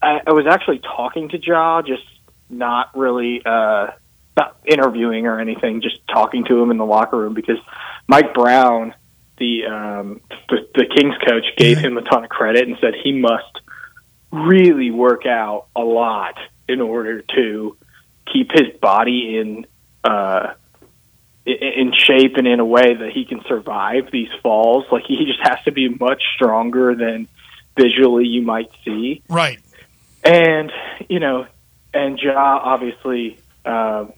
[0.00, 2.04] I, I was actually talking to Ja, just
[2.50, 3.88] not really uh,
[4.36, 7.58] not interviewing or anything, just talking to him in the locker room because
[8.06, 8.94] Mike Brown,
[9.38, 10.20] the um,
[10.50, 13.60] the, the Kings coach, gave him a ton of credit and said he must
[14.34, 16.36] really work out a lot
[16.68, 17.76] in order to
[18.32, 19.66] keep his body in
[20.02, 20.54] uh,
[21.46, 24.84] in shape and in a way that he can survive these falls.
[24.90, 27.28] Like he just has to be much stronger than
[27.78, 29.22] visually you might see.
[29.28, 29.60] Right.
[30.24, 30.72] And
[31.08, 31.46] you know,
[31.92, 34.14] and Ja obviously um,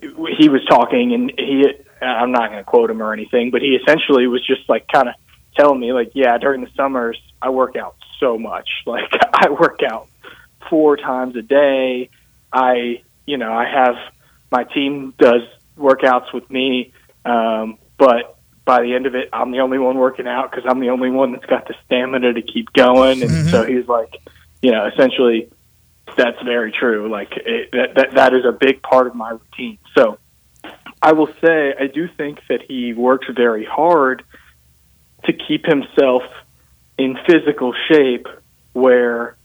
[0.00, 1.64] he was talking, and he
[2.00, 5.08] I'm not going to quote him or anything, but he essentially was just like kind
[5.08, 5.14] of
[5.56, 9.80] telling me like, yeah, during the summers I work out so much, like I work
[9.88, 10.08] out
[10.68, 12.10] four times a day.
[12.52, 13.96] I you know I have
[14.50, 15.42] my team does
[15.78, 16.92] workouts with me,
[17.24, 20.80] um, but by the end of it, I'm the only one working out because I'm
[20.80, 23.22] the only one that's got the stamina to keep going.
[23.22, 24.14] And so he's like,
[24.60, 25.50] you know, essentially,
[26.18, 27.08] that's very true.
[27.10, 29.78] Like it, that, that that is a big part of my routine.
[29.96, 30.18] So
[31.00, 34.22] I will say, I do think that he works very hard
[35.24, 36.22] to keep himself
[36.98, 38.26] in physical shape
[38.72, 39.36] where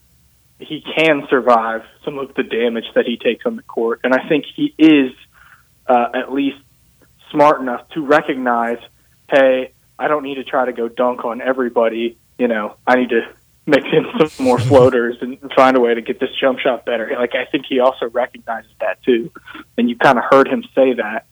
[0.60, 4.02] he can survive some of the damage that he takes on the court.
[4.04, 5.12] And I think he is
[5.88, 6.58] uh, at least
[7.32, 8.80] smart enough to recognize,
[9.30, 12.18] hey, I don't need to try to go dunk on everybody.
[12.38, 13.22] You know, I need to
[13.66, 17.12] mix in some more floaters and find a way to get this jump shot better.
[17.18, 19.32] Like I think he also recognizes that too,
[19.78, 21.26] and you kind of heard him say that,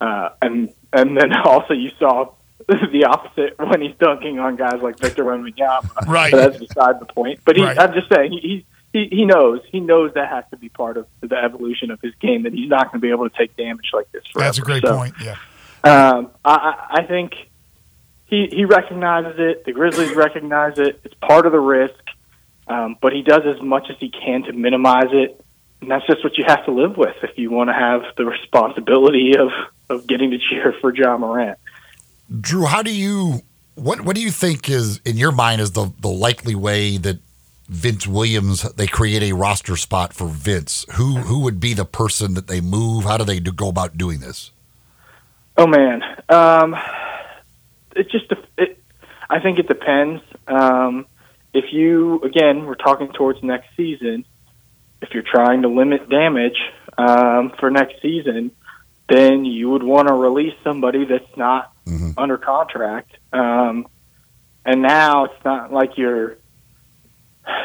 [0.00, 2.32] uh, and and then also you saw
[2.92, 5.88] the opposite when he's dunking on guys like Victor Wembanyama.
[6.08, 6.30] Right.
[6.32, 7.40] But that's beside the point.
[7.44, 7.78] But he, Right.
[7.78, 8.66] I'm just saying he.
[8.92, 12.14] He, he knows he knows that has to be part of the evolution of his
[12.14, 14.46] game that he's not going to be able to take damage like this forever.
[14.46, 15.14] That's a great So, point.
[15.22, 15.36] Yeah.
[15.84, 17.34] um, I, I I think
[18.24, 19.66] he he recognizes it.
[19.66, 21.00] The Grizzlies recognize it.
[21.04, 21.92] It's part of the risk,
[22.68, 25.44] um, but he does as much as he can to minimize it.
[25.82, 28.24] And that's just what you have to live with if you want to have the
[28.24, 29.50] responsibility of,
[29.90, 31.58] of getting to cheer for Ja Morant.
[32.40, 33.42] Drew, how do you
[33.76, 37.18] what what do you think is in your mind is the the likely way that
[37.68, 40.84] Vince Williams they create a roster spot for Vince?
[40.94, 43.04] Who who would be the person that they move?
[43.04, 44.50] How do they do, go about doing this?
[45.56, 46.76] Oh man, um,
[47.94, 48.82] it just it,
[49.30, 50.22] I think it depends.
[50.46, 51.06] Um,
[51.54, 54.24] if you again, we're talking towards next season.
[55.02, 56.58] If you're trying to limit damage
[56.96, 58.50] um, for next season,
[59.08, 61.72] then you would want to release somebody that's not
[62.16, 63.12] under contract.
[63.32, 63.86] Um,
[64.64, 66.36] and now it's not like you're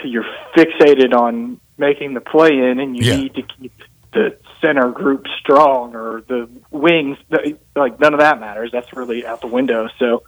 [0.03, 3.15] you're fixated on making the play in, and you Yeah.
[3.17, 3.71] need to keep
[4.13, 7.17] the center group strong or the wings.
[7.29, 8.71] the- Like none of that matters.
[8.71, 9.89] That's really out the window.
[9.97, 10.23] So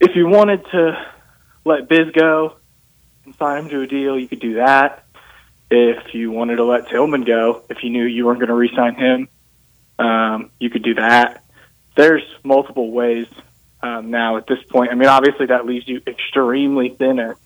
[0.00, 1.06] if you wanted to
[1.64, 2.54] let Biz go
[3.24, 5.04] and sign him to a deal, you could do that.
[5.70, 8.94] If you wanted to let Tillman go, if you knew you weren't going to re-sign
[8.96, 9.28] him,
[10.00, 11.44] um, you could do that.
[11.96, 13.26] There's multiple ways
[13.82, 14.90] um, now at this point.
[14.90, 17.36] I mean, obviously that leaves you extremely thin at,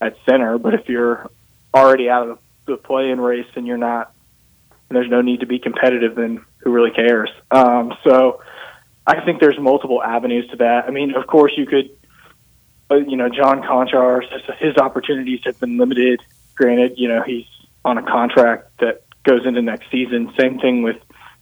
[0.00, 1.28] at center, but if you're
[1.74, 4.12] already out of the play-in race and you're not,
[4.88, 7.30] and there's no need to be competitive, then who really cares?
[7.50, 8.42] Um, so
[9.06, 10.84] I think there's multiple avenues to that.
[10.86, 11.90] I mean, of course, you could,
[12.90, 14.22] uh, you know, John Konchar,
[14.58, 16.20] his opportunities have been limited.
[16.54, 17.46] Granted, you know, he's
[17.84, 20.32] on a contract that goes into next season.
[20.38, 20.96] Same thing with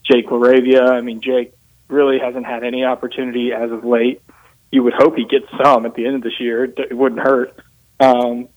[0.05, 0.91] Jake LaRavia.
[0.91, 1.56] I mean, Jake
[1.89, 4.23] really hasn't had any opportunity as of late.
[4.73, 6.65] You would hope he gets some at the end of this year.
[6.65, 7.59] It it wouldn't hurt.
[8.01, 8.49] Um,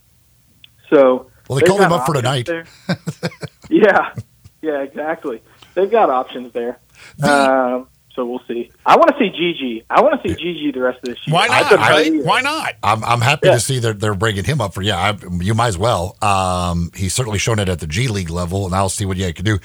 [0.90, 2.50] so Well, they called him up for tonight.
[3.70, 4.14] yeah,
[4.62, 5.42] yeah, exactly.
[5.76, 6.80] They've got options there.
[7.24, 8.70] Um, so we'll see.
[8.86, 9.86] I want to see Gigi.
[9.90, 11.34] I want to see Gigi the rest of this year.
[11.36, 11.72] Why not?
[11.72, 12.06] Right?
[12.12, 12.74] really- Why not?
[12.84, 13.54] I'm, I'm happy Yeah.
[13.54, 14.98] to see that they're bringing him up for yeah.
[14.98, 16.18] I, you might as well.
[16.22, 19.28] Um, he's certainly shown it at the G League level, and I'll see what yeah
[19.28, 19.60] he can do.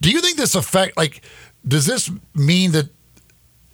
[0.00, 1.20] Do you think this affect like?
[1.68, 2.88] Does this mean that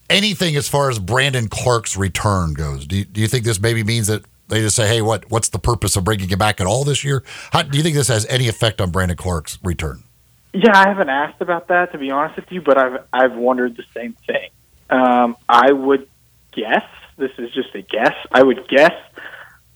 [0.08, 2.86] anything as far as Brandon Clarke's return goes?
[2.86, 5.48] Do you, do you think this maybe means that they just say, hey, what what's
[5.48, 7.24] the purpose of bringing him back at all this year?
[7.52, 10.04] How, do you think this has any effect on Brandon Clarke's return?
[10.52, 13.76] Yeah, I haven't asked about that to be honest with you, but I've I've wondered
[13.76, 14.50] the same thing.
[14.88, 16.08] Um, I would
[16.52, 16.84] guess
[17.16, 18.14] this is just a guess.
[18.30, 18.94] I would guess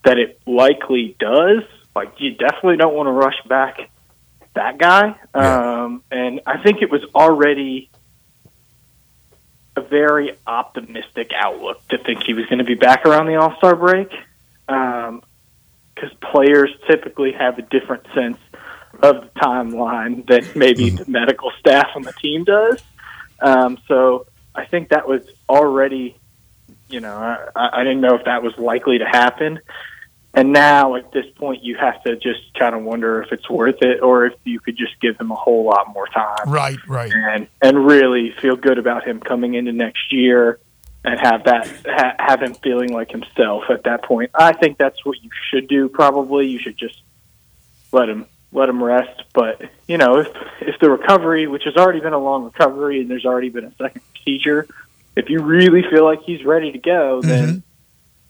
[0.04, 1.64] that it likely does.
[1.94, 3.90] Like you definitely don't want to rush back
[4.54, 5.16] that guy.
[5.34, 7.90] Um, and I think it was already
[9.84, 13.56] a very optimistic outlook to think he was going to be back around the All
[13.56, 14.10] Star break.
[14.66, 18.38] Because players typically have a different sense
[19.02, 22.82] of the timeline than maybe the medical staff on the team does.
[23.40, 26.16] Um, so I think that was already,
[26.88, 29.60] you know, I, I didn't know if that was likely to happen.
[30.32, 33.82] And now at this point, you have to just kind of wonder if it's worth
[33.82, 37.10] it or if you could just give him a whole lot more time Right, right.
[37.12, 40.60] and and really feel good about him coming into next year
[41.04, 44.30] and have that ha, have him feeling like himself at that point.
[44.34, 45.88] I think that's what you should do.
[45.88, 47.00] Probably you should just
[47.92, 49.24] let him let him rest.
[49.32, 50.28] But you know, if
[50.60, 53.74] if the recovery, which has already been a long recovery, and there's already been a
[53.76, 54.68] second procedure,
[55.16, 57.58] if you really feel like he's ready to go, then mm-hmm.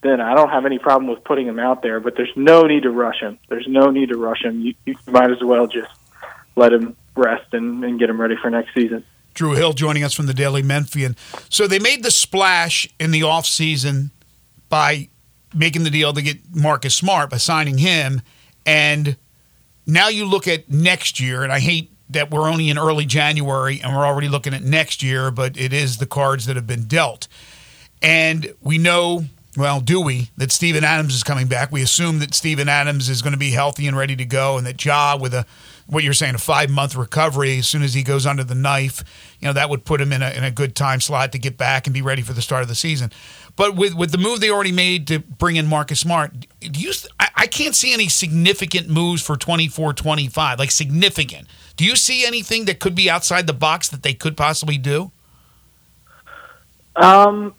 [0.03, 2.01] Then I don't have any problem with putting him out there.
[2.01, 3.39] But there's no need to rush him.
[3.49, 4.61] There's no need to rush him.
[4.61, 5.91] You, you might as well just
[6.57, 9.05] let him rest and, and get him ready for next season.
[9.35, 11.17] Drew Hill joining us from the Daily Memphian.
[11.49, 14.11] So they made the splash in the offseason
[14.69, 15.09] by
[15.55, 18.23] making the deal to get Marcus Smart by signing him.
[18.67, 19.17] And
[19.87, 23.81] now you look at next year, and I hate that we're only in early January
[23.81, 26.85] and we're already looking at next year, but it is the cards that have been
[26.85, 27.29] dealt.
[28.03, 29.25] And we know,
[29.57, 31.73] well, do we, that Steven Adams is coming back.
[31.73, 34.67] We assume that Steven Adams is going to be healthy and ready to go, and
[34.67, 35.45] that Ja, with a
[35.91, 39.03] what you're saying, a five month recovery, as soon as he goes under the knife,
[39.41, 41.57] you know, that would put him in a, in a good time slot to get
[41.57, 43.11] back and be ready for the start of the season.
[43.57, 46.93] But with, with the move they already made to bring in Marcus Smart, do you,
[47.19, 51.49] I, I can't see any significant moves for 24 25, like significant.
[51.77, 55.11] Do you see anything that could be outside the box that they could possibly do?
[56.95, 57.55] Um,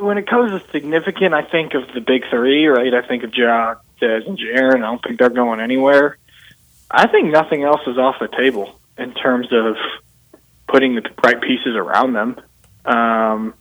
[0.00, 2.92] when it comes to significant, I think of the big three, right?
[2.94, 4.76] I think of Ja, Dez, and Jaren.
[4.76, 6.18] I don't think they're going anywhere.
[6.90, 9.76] I think nothing else is off the table in terms of
[10.68, 12.40] putting the right pieces around them.
[12.84, 13.54] Um,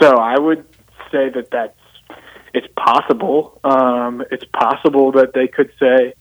[0.00, 0.64] so I would
[1.10, 1.74] say that that's
[2.54, 3.60] it's possible.
[3.64, 6.14] Um, it's possible that they could say,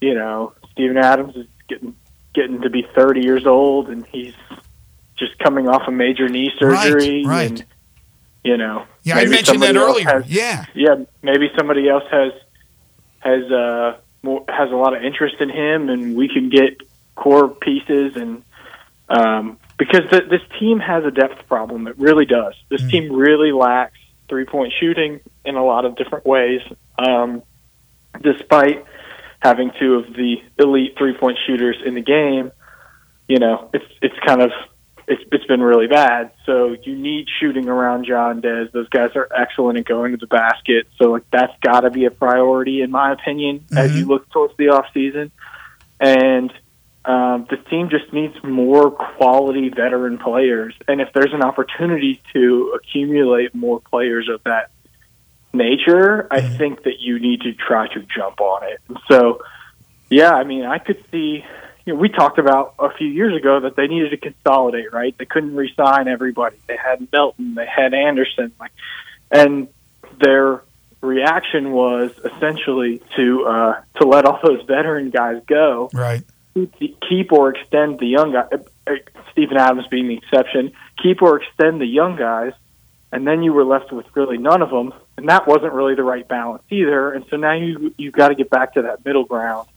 [0.00, 1.96] you know, Steven Adams is getting
[2.34, 4.34] getting to be 30 years old and he's
[5.16, 7.50] just coming off a major knee surgery Right, right.
[7.50, 7.64] and
[8.46, 10.04] you know Yeah, I mentioned that earlier.
[10.04, 10.64] has- yeah.
[10.74, 12.32] yeah, maybe somebody else has
[13.20, 16.80] has uh more, has a lot of interest in him, and we can get
[17.14, 18.42] core pieces and
[19.08, 21.86] um, because th- this team has a depth problem.
[21.86, 22.54] It really does.
[22.70, 26.60] This team really lacks three point shooting in a lot of different ways.
[26.98, 27.42] Um,
[28.22, 28.84] despite
[29.40, 32.50] having two of the elite three point shooters in the game,
[33.28, 34.50] you know, it's it's kind of
[35.08, 36.32] it's it's been really bad.
[36.44, 38.72] So you need shooting around John Dez.
[38.72, 40.88] Those guys are excellent at going to the basket.
[40.98, 44.56] So like that's got to be a priority in my opinion as you look towards
[44.56, 45.30] the off season.
[46.00, 46.52] And
[47.04, 50.74] um, the team just needs more quality veteran players.
[50.88, 54.70] And if there's an opportunity to accumulate more players of that
[55.52, 58.80] nature, I think that you need to try to jump on it.
[59.08, 59.40] So,
[60.10, 61.44] yeah, I mean, I could see.
[61.86, 64.92] You know, we talked about a few years ago that they needed to consolidate.
[64.92, 65.16] Right?
[65.16, 66.56] They couldn't re-sign everybody.
[66.66, 67.54] They had Melton.
[67.54, 68.52] They had Anderson.
[68.60, 68.72] Like,
[69.30, 69.68] and
[70.20, 70.62] their
[71.00, 76.22] reaction was essentially to uh, to let all those veteran guys go Right.
[77.08, 78.48] keep or extend the young guy.
[78.86, 78.92] uh,
[79.32, 80.72] Steven Adams being the exception,
[81.02, 82.52] keep or extend the young guys,
[83.12, 86.02] and then you were left with really none of them, and that wasn't really the
[86.02, 87.12] right balance either.
[87.12, 89.68] And so now you you've got to get back to that middle ground.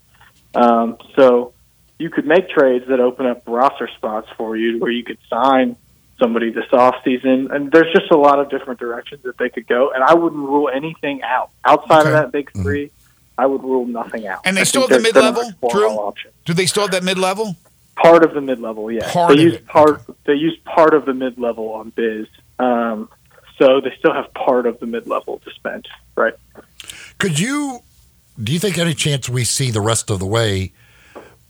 [0.55, 1.53] Um, so
[1.99, 5.75] you could make trades that open up roster spots for you, where you could sign
[6.17, 9.67] somebody this off season, and there's just a lot of different directions that they could
[9.67, 9.91] go.
[9.93, 12.09] And I wouldn't rule anything out outside Okay.
[12.09, 12.89] of that big 3
[13.37, 14.41] I would rule nothing out.
[14.43, 15.87] And they I still have the mid-level, explore Drew?
[15.89, 17.55] all Do they still have that mid level?
[17.95, 18.91] part of the mid level.
[18.91, 19.65] Yeah, Part they of use it.
[19.67, 20.01] part.
[20.25, 22.27] They use part of the mid level on Biz.
[22.59, 23.09] Um,
[23.57, 25.87] so they still have part of the mid level to spend.
[26.15, 26.33] Right.
[27.17, 27.79] Could you?
[28.41, 30.71] Do you think any chance we see the rest of the way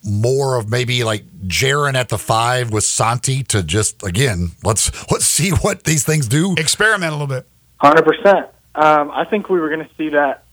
[0.04, 5.26] more of maybe like Jaren at the five with Santi to just again let's let's
[5.39, 6.56] see what these things do.
[6.58, 7.47] Experiment a little bit.
[7.78, 8.47] Hundred percent.
[8.76, 10.45] Um, I think we were going to see that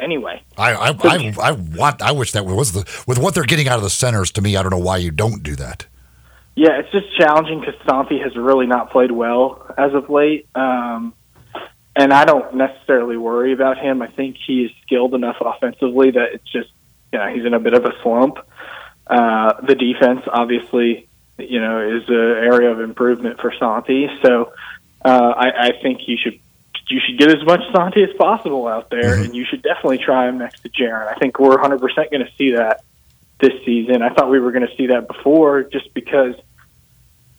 [0.00, 0.42] anyway.
[0.56, 3.76] I I, I I want I wish that was the with what they're getting out
[3.76, 4.30] of the centers.
[4.32, 5.86] To me, I don't know why you don't do that.
[6.54, 10.48] Yeah, it's just challenging because Santi has really not played well as of late.
[10.54, 11.14] Um,
[11.94, 14.02] and I don't necessarily worry about him.
[14.02, 16.70] I think he is skilled enough offensively that it's just,
[17.12, 18.38] you know, he's in a bit of a slump.
[19.06, 24.06] Uh, the defense, obviously, you know, is an area of improvement for Santi.
[24.22, 24.52] So
[25.04, 26.38] uh, I, I think you should
[26.88, 30.28] you should get as much Santi as possible out there, and you should definitely try
[30.28, 31.06] him next to Jaren.
[31.08, 31.78] I think we're 100%
[32.10, 32.80] going to see that
[33.40, 34.02] this season.
[34.02, 36.34] I thought we were going to see that before, just because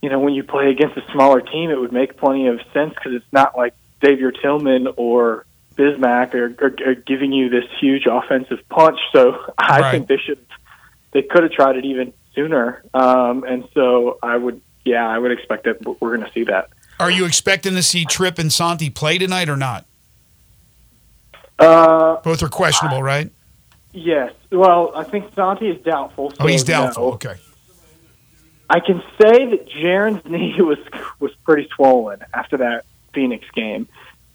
[0.01, 2.93] you know when you play against a smaller team, it would make plenty of sense
[2.95, 3.73] because it's not like
[4.05, 5.45] Xavier Tillman or
[5.77, 8.99] Bismack are, are, are giving you this huge offensive punch.
[9.13, 9.91] So I Right.
[9.91, 10.45] think they should
[11.13, 12.83] they could have tried it even sooner.
[12.93, 16.69] Um, and so I would, yeah, I would expect that we're going to see that.
[16.99, 19.85] Are you expecting to see Tripp and Santi play tonight or not?
[21.59, 23.31] Uh, Both are questionable, right?
[23.93, 24.33] yes.
[24.51, 26.33] Well, I think Santi is doubtful.
[26.39, 27.09] Oh, he's doubtful.
[27.09, 27.13] no.
[27.13, 27.35] Okay.
[28.69, 30.79] I can say that Jaren's knee was
[31.19, 33.87] was pretty swollen after that Phoenix game.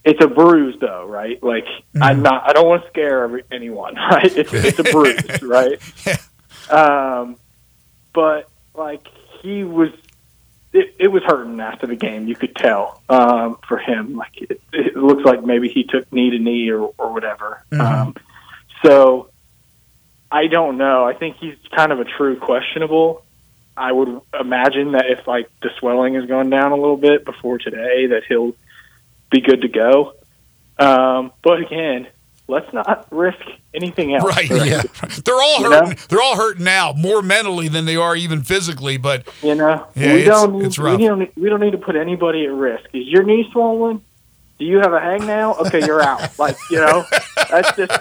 [0.05, 1.43] It's a bruise, though, right?
[1.43, 1.67] Like
[2.01, 2.49] I'm not.
[2.49, 4.37] I don't want to scare every, anyone, right?
[4.37, 5.81] It's, it's a bruise, right?
[6.71, 7.37] Um,
[8.13, 9.09] but like
[9.43, 9.91] he was,
[10.73, 12.29] it, it was hurting after the game.
[12.29, 14.17] You could tell um, for him.
[14.17, 17.63] Like it, it looks like maybe he took knee to knee or or whatever.
[17.73, 18.15] Um,
[18.85, 19.31] so
[20.31, 21.05] I don't know.
[21.05, 23.25] I think he's kind of a true questionable.
[23.77, 27.59] I would imagine that if like the swelling has gone down a little bit before
[27.59, 28.55] today, that he'll
[29.31, 30.15] be good to go.
[30.79, 32.09] Um, but again,
[32.49, 33.39] let's not risk
[33.75, 34.25] anything else.
[34.25, 34.49] Right.
[34.51, 34.83] Yeah.
[35.25, 35.89] They're all You hurting.
[35.91, 35.95] know?
[36.09, 38.97] They're all hurting now, more mentally than they are even physically.
[38.97, 40.99] But You know, Yeah, we it's- don't need, it's rough.
[40.99, 42.85] we don't we don't need to put anybody at risk.
[42.93, 44.03] Is your knee swollen?
[44.59, 45.55] Do you have a hang now?
[45.55, 46.37] Okay, you're out.
[46.39, 47.05] like you know,
[47.51, 48.01] that's just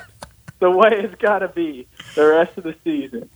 [0.60, 3.30] the way it's got to be the rest of the season.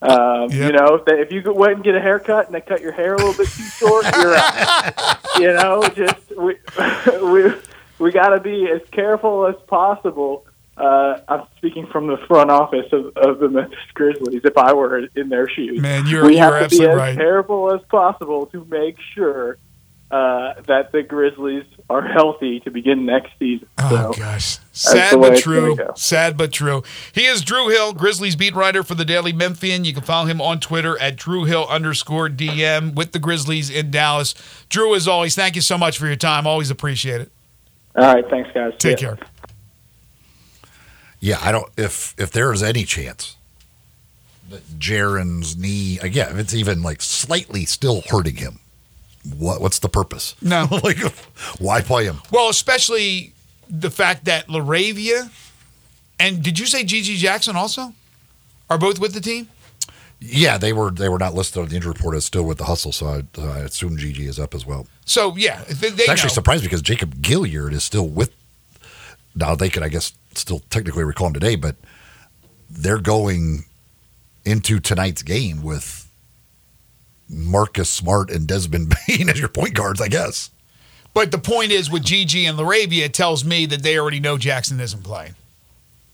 [0.00, 2.80] Um, You know, if, they, if you went and get a haircut and they cut
[2.80, 5.18] your hair a little bit too short, you're out.
[5.40, 6.54] you know, just we
[7.24, 7.52] we
[7.98, 10.46] we got to be as careful as possible.
[10.78, 14.42] Uh, I'm speaking from the front office of, of the Memphis Grizzlies.
[14.44, 17.16] If I were in their shoes, Man, you're- we you're have to be as right.
[17.16, 19.56] careful as possible to make sure
[20.10, 23.68] uh, that the Grizzlies are healthy to begin next season.
[23.78, 25.76] Oh so, gosh, sad but true.
[25.76, 25.92] go.
[25.96, 26.82] Sad but true.
[27.12, 29.84] He is Drew Hill, Grizzlies beat writer for the Daily Memphian.
[29.84, 33.90] You can follow him on Twitter at Drew Hill underscore DM with the Grizzlies in
[33.90, 34.34] Dallas.
[34.70, 36.46] Drew, as always, thank you so much for your time.
[36.46, 37.30] Always appreciate it.
[37.94, 38.72] All right, thanks, guys.
[38.78, 39.18] Take care.
[41.20, 41.68] Yeah, I don't.
[41.76, 43.36] If if there is any chance
[44.50, 48.60] that Jaren's knee again, if it's even like slightly still hurting him,
[49.36, 50.34] what what's the purpose?
[50.40, 50.68] No.
[50.84, 50.98] like
[51.58, 52.20] why play him?
[52.30, 53.32] Well, especially
[53.68, 55.30] the fact that LaRavia
[56.20, 57.92] and did you say GG Jackson also
[58.70, 59.48] are both with the team?
[60.20, 62.64] Yeah, they were they were not listed on the injury report as still with the
[62.64, 64.86] hustle, so I, uh, I assume GG is up as well.
[65.04, 66.34] So yeah, they, they It's actually know.
[66.34, 68.34] surprised because Jacob Gilliam is still with.
[69.36, 71.76] Now they could, I guess, still technically recall him today, but
[72.70, 73.64] they're going
[74.44, 76.10] into tonight's game with
[77.28, 80.50] Marcus Smart and Desmond Bain as your point guards, I guess.
[81.14, 84.38] But the point is, with GG and LaRavia, it tells me that they already know
[84.38, 85.34] Jackson isn't playing.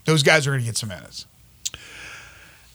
[0.05, 1.27] Those guys are going to get some minutes.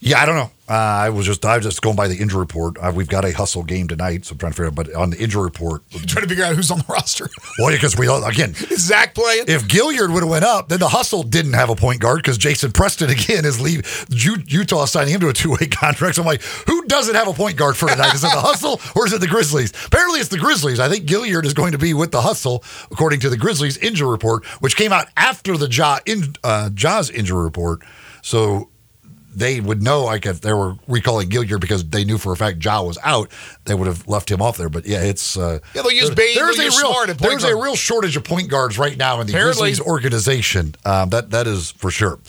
[0.02, 0.50] Yeah, I don't know.
[0.70, 2.78] Uh, I was just I was just going by the injury report.
[2.80, 4.76] Uh, we've got a hustle game tonight, so I'm trying to figure out.
[4.76, 7.28] But on the injury report, trying to figure out who's on the roster.
[7.58, 9.46] well, because we all again, Is Zach playing?
[9.48, 12.38] if Gilliam would have went up, then the hustle didn't have a point guard because
[12.38, 16.16] Jason Preston again is leave Utah signing him to a two way contract.
[16.16, 18.14] So I'm like, who doesn't have a point guard for tonight?
[18.14, 19.74] Is it the hustle or is it the Grizzlies?
[19.86, 20.80] Apparently, it's the Grizzlies.
[20.80, 24.10] I think Gilliam is going to be with the hustle, according to the Grizzlies injury
[24.10, 27.82] report, which came out after the Ja in, uh, Ja's injury report.
[28.22, 28.70] So
[29.34, 32.64] they would know like if they were recalling Gilliam because they knew for a fact
[32.64, 33.30] Ja was out,
[33.66, 34.70] they would have left him off there.
[34.70, 37.44] But yeah, it's uh, Yeah, they'll use Bane, There's a real Smart at point there's
[37.44, 39.70] a real shortage of point guards right now in the Apparently.
[39.70, 40.76] Grizzlies organization.
[40.86, 42.20] Um, that that is for sure.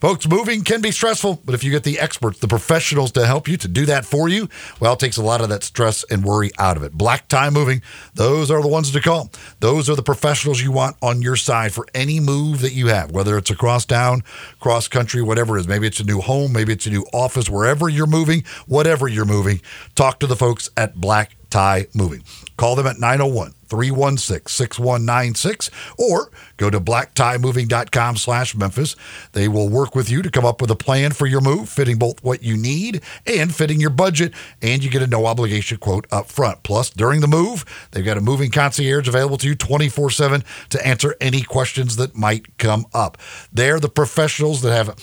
[0.00, 3.48] Folks, moving can be stressful, but if you get the experts, the professionals to help
[3.48, 4.48] you to do that for you,
[4.80, 6.92] well, it takes a lot of that stress and worry out of it.
[6.92, 7.82] Black Tie Moving,
[8.14, 9.30] those are the ones to call.
[9.60, 13.10] Those are the professionals you want on your side for any move that you have,
[13.10, 14.22] whether it's across town,
[14.60, 15.68] cross country, whatever it is.
[15.68, 19.08] Maybe it's a new home home, maybe it's a new office, wherever you're moving, whatever
[19.08, 19.60] you're moving,
[19.94, 22.22] talk to the folks at Black Tie Moving.
[22.56, 28.96] Call them at 901 316 6196 or go to blacktiemoving.com slash Memphis.
[29.32, 31.98] They will work with you to come up with a plan for your move, fitting
[31.98, 36.06] both what you need and fitting your budget, and you get a no obligation quote
[36.10, 36.62] up front.
[36.62, 40.86] Plus, during the move, they've got a moving concierge available to you 24 7 to
[40.86, 43.16] answer any questions that might come up.
[43.52, 44.98] They're the professionals that have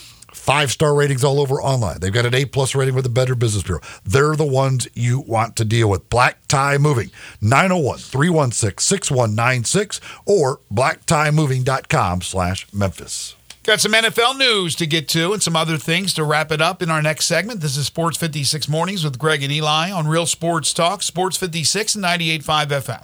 [0.45, 1.99] five star ratings all over online.
[1.99, 3.81] They've got an A plus rating with the Better Business Bureau.
[4.05, 6.07] They're the ones you want to deal with.
[6.11, 7.09] Black Tie Moving,
[7.41, 13.35] 901 316 6196 or blacktiemoving.com slash Memphis.
[13.63, 16.83] Got some NFL news to get to and some other things to wrap it up
[16.83, 17.61] in our next segment.
[17.61, 21.95] This is Sports 56 Mornings with Greg and Eli on Real Sports Talk, Sports 56
[21.95, 23.01] and 98.5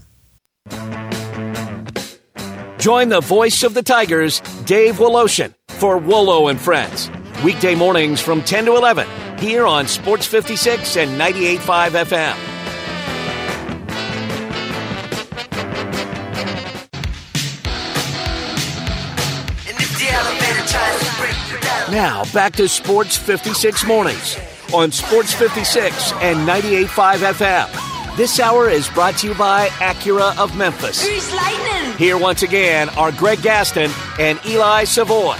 [0.69, 2.77] FM.
[2.77, 7.09] Join the voice of the Tigers, Dave Woloshin, for Wolo and Friends.
[7.43, 12.51] Weekday mornings from 10 to 11 here on Sports 56 and 98.5 FM.
[21.91, 24.37] Now, back to Sports 56 mornings
[24.71, 28.17] on Sports 56 and 98.5 FM.
[28.17, 31.01] This hour is brought to you by Acura of Memphis.
[31.97, 33.89] Here once again are Greg Gaston
[34.19, 35.37] and Eli Savoy.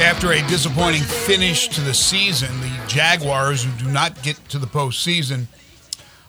[0.00, 4.66] After a disappointing finish to the season, the Jaguars, who do not get to the
[4.66, 5.46] postseason,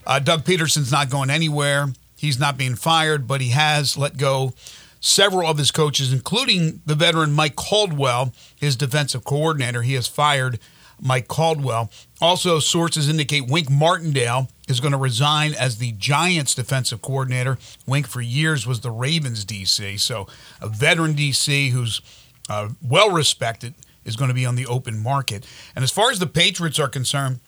[0.06, 1.88] uh, Doug Pederson's not going anywhere.
[2.16, 4.54] He's not being fired, but he has let go
[5.02, 9.82] several of his coaches, including the veteran Mike Caldwell, his defensive coordinator.
[9.82, 10.60] He has fired
[11.00, 11.92] Mike Caldwell.
[12.22, 17.58] Also, sources indicate Wink Martindale is going to resign as the Giants defensive coordinator.
[17.86, 20.00] Wink, for years, was the Ravens DC.
[20.00, 20.26] So,
[20.62, 22.02] a veteran DC who's
[22.50, 23.76] uh, well respected
[24.06, 25.46] is going to be on the open market.
[25.76, 27.40] And as far as the Patriots are concerned,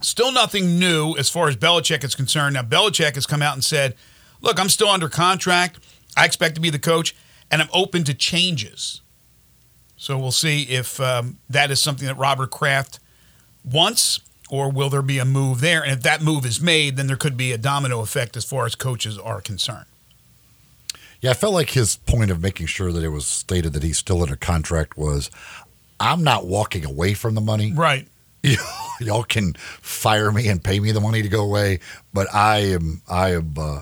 [0.00, 2.54] still nothing new as far as Belichick is concerned.
[2.54, 3.94] Now, Belichick has come out and said,
[4.40, 5.78] Look, I'm still under contract.
[6.16, 7.14] I expect to be the coach,
[7.50, 9.00] and I'm open to changes.
[9.96, 12.98] So we'll see if um, that is something that Robert Kraft
[13.64, 14.20] wants,
[14.50, 15.82] or will there be a move there?
[15.82, 18.66] And if that move is made, then there could be a domino effect as far
[18.66, 19.86] as coaches are concerned.
[21.22, 23.96] Yeah, I felt like his point of making sure that it was stated that he's
[23.96, 25.30] still in a contract was
[26.00, 27.72] I'm not walking away from the money.
[27.72, 28.08] Right.
[29.00, 31.78] Y'all can fire me and pay me the money to go away,
[32.12, 33.80] but I am I am uh,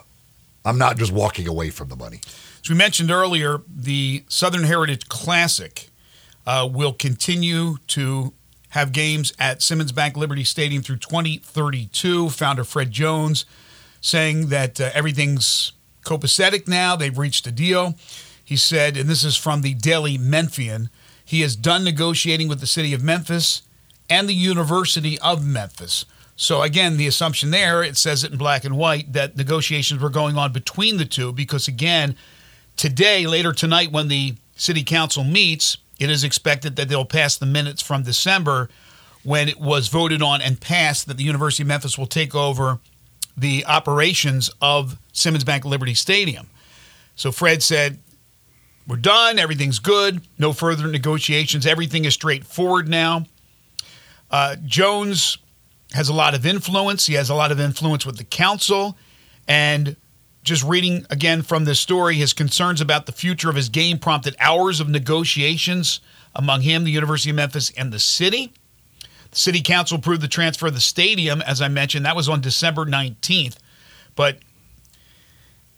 [0.66, 2.20] I'm not just walking away from the money.
[2.62, 5.88] As we mentioned earlier, the Southern Heritage Classic
[6.46, 8.34] uh, will continue to
[8.70, 12.28] have games at Simmons Bank Liberty Stadium through 2032.
[12.28, 13.46] Founder Fred Jones
[14.02, 15.72] saying that uh, everything's
[16.10, 16.96] copacetic now.
[16.96, 17.94] They've reached a deal.
[18.44, 20.90] He said, and this is from the Daily Memphian,
[21.24, 23.62] he has done negotiating with the city of Memphis
[24.08, 26.04] and the University of Memphis.
[26.34, 30.10] So again, the assumption there, it says it in black and white, that negotiations were
[30.10, 32.16] going on between the two because again,
[32.76, 37.46] today, later tonight, when the city council meets, it is expected that they'll pass the
[37.46, 38.68] minutes from December
[39.22, 42.80] when it was voted on and passed that the University of Memphis will take over
[43.40, 46.48] the operations of Simmons Bank Liberty Stadium.
[47.16, 47.98] So Fred said,
[48.86, 49.38] We're done.
[49.38, 50.22] Everything's good.
[50.38, 51.66] No further negotiations.
[51.66, 53.26] Everything is straightforward now.
[54.30, 55.38] Uh, Jones
[55.92, 57.06] has a lot of influence.
[57.06, 58.96] He has a lot of influence with the council.
[59.48, 59.96] And
[60.42, 64.36] just reading again from this story, his concerns about the future of his game prompted
[64.38, 66.00] hours of negotiations
[66.34, 68.52] among him, the University of Memphis, and the city.
[69.32, 72.04] City council approved the transfer of the stadium, as I mentioned.
[72.04, 73.56] That was on December 19th.
[74.16, 74.38] But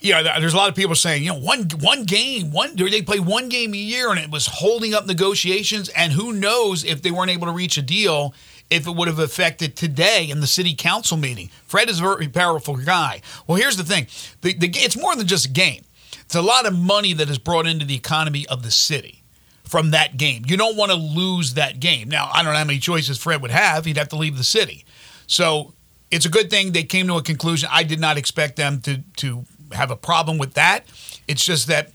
[0.00, 3.20] yeah, there's a lot of people saying, you know, one one game, one they play
[3.20, 5.88] one game a year, and it was holding up negotiations.
[5.90, 8.34] And who knows if they weren't able to reach a deal,
[8.68, 11.50] if it would have affected today in the city council meeting.
[11.66, 13.20] Fred is a very powerful guy.
[13.46, 14.08] Well, here's the thing:
[14.40, 15.84] the, the it's more than just a game.
[16.24, 19.21] It's a lot of money that is brought into the economy of the city
[19.64, 20.44] from that game.
[20.46, 22.08] You don't want to lose that game.
[22.08, 23.84] Now, I don't know how many choices Fred would have.
[23.84, 24.84] He'd have to leave the city.
[25.26, 25.72] So
[26.10, 27.68] it's a good thing they came to a conclusion.
[27.72, 30.84] I did not expect them to to have a problem with that.
[31.26, 31.90] It's just that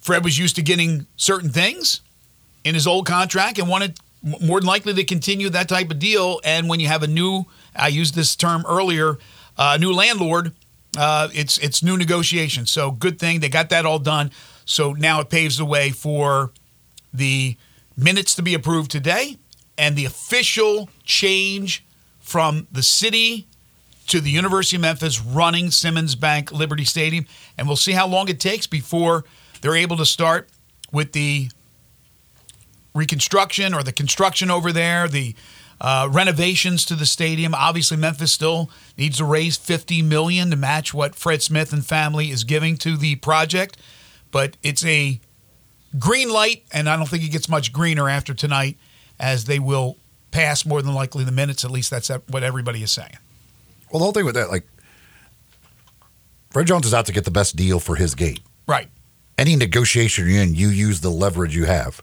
[0.00, 2.02] Fred was used to getting certain things
[2.62, 6.40] in his old contract and wanted more than likely to continue that type of deal.
[6.44, 7.44] And when you have a new,
[7.76, 9.18] I used this term earlier,
[9.56, 10.52] uh, new landlord,
[10.96, 12.70] uh, it's it's new negotiations.
[12.70, 14.30] So good thing they got that all done.
[14.64, 16.52] So now it paves the way for
[17.14, 17.56] the
[17.96, 19.38] minutes to be approved today
[19.78, 21.84] and the official change
[22.20, 23.46] from the city
[24.08, 27.26] to the University of Memphis running Simmons Bank Liberty Stadium.
[27.56, 29.24] And we'll see how long it takes before
[29.60, 30.48] they're able to start
[30.92, 31.48] with the
[32.94, 35.34] reconstruction or the construction over there, the
[35.80, 37.54] uh, renovations to the stadium.
[37.54, 42.30] Obviously, Memphis still needs to raise 50 million to match what Fred Smith and family
[42.30, 43.76] is giving to the project,
[44.30, 45.20] but it's a
[45.98, 48.76] green light, and I don't think it gets much greener after tonight,
[49.18, 49.96] as they will
[50.30, 51.64] pass more than likely the minutes.
[51.64, 53.16] At least that's what everybody is saying.
[53.90, 54.66] Well, the whole thing with that, like,
[56.50, 58.40] Fred Jones is out to get the best deal for his gate.
[58.66, 58.88] Right.
[59.38, 62.02] Any negotiation you're in, you use the leverage you have.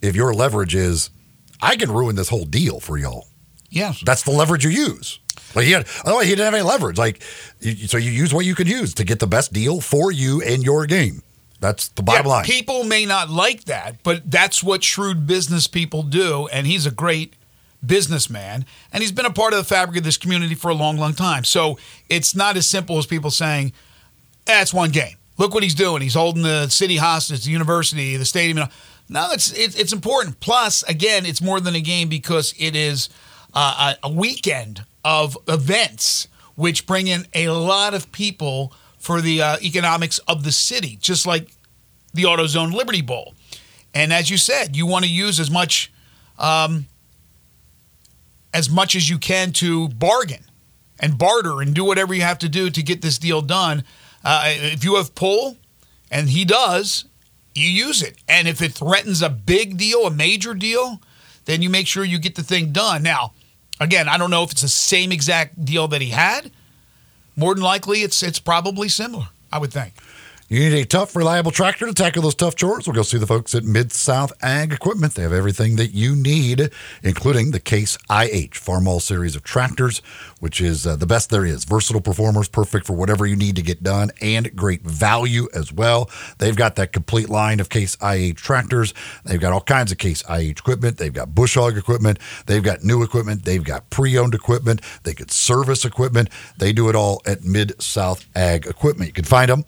[0.00, 1.10] If your leverage is,
[1.60, 3.26] I can ruin this whole deal for y'all.
[3.68, 4.02] Yes.
[4.04, 5.20] That's the leverage you use.
[5.54, 6.96] Like he had, oh, he didn't have any leverage.
[6.96, 7.22] Like,
[7.86, 10.62] so you use what you could use to get the best deal for you and
[10.62, 11.22] your game.
[11.60, 12.44] That's the bottom yeah, line.
[12.44, 16.48] People may not like that, but that's what shrewd business people do.
[16.48, 17.34] And he's a great
[17.84, 20.96] businessman, and he's been a part of the fabric of this community for a long,
[20.96, 21.44] long time.
[21.44, 23.72] So it's not as simple as people saying,
[24.44, 25.16] that's one game.
[25.38, 26.02] Look what he's doing.
[26.02, 28.68] He's holding the city hostage, the university, the stadium.
[29.08, 30.40] No, it's it's, it's important.
[30.40, 33.08] Plus, again, it's more than a game because it is
[33.54, 39.56] uh, a weekend of events which bring in a lot of people for the uh,
[39.62, 41.50] economics of the city, just like
[42.14, 43.34] the AutoZone Liberty Bowl.
[43.92, 45.92] And as you said, you want to use as much
[46.38, 46.86] um,
[48.54, 50.44] as much as you can to bargain
[50.98, 53.84] and barter and do whatever you have to do to get this deal done.
[54.24, 55.56] Uh, if you have pull,
[56.10, 57.04] and he does,
[57.54, 58.16] you use it.
[58.28, 61.00] And if it threatens a big deal, a major deal,
[61.44, 63.02] then you make sure you get the thing done.
[63.02, 63.32] Now,
[63.78, 66.50] again, I don't know if it's the same exact deal that he had.
[67.40, 69.28] More than likely, it's it's probably similar.
[69.50, 69.94] I would think.
[70.52, 72.84] You need a tough, reliable tractor to tackle those tough chores?
[72.84, 75.14] We'll go see the folks at Mid South Ag Equipment.
[75.14, 76.70] They have everything that you need,
[77.04, 80.02] including the Case IH Farmall series of tractors,
[80.40, 81.64] which is uh, the best there is.
[81.64, 86.10] Versatile performers, perfect for whatever you need to get done, and great value as well.
[86.38, 88.92] They've got that complete line of Case IH tractors.
[89.24, 90.96] They've got all kinds of Case IH equipment.
[90.96, 92.18] They've got bush hog equipment.
[92.46, 93.44] They've got new equipment.
[93.44, 94.80] They've got pre owned equipment.
[95.04, 96.28] They could service equipment.
[96.58, 99.06] They do it all at Mid South Ag Equipment.
[99.06, 99.64] You can find them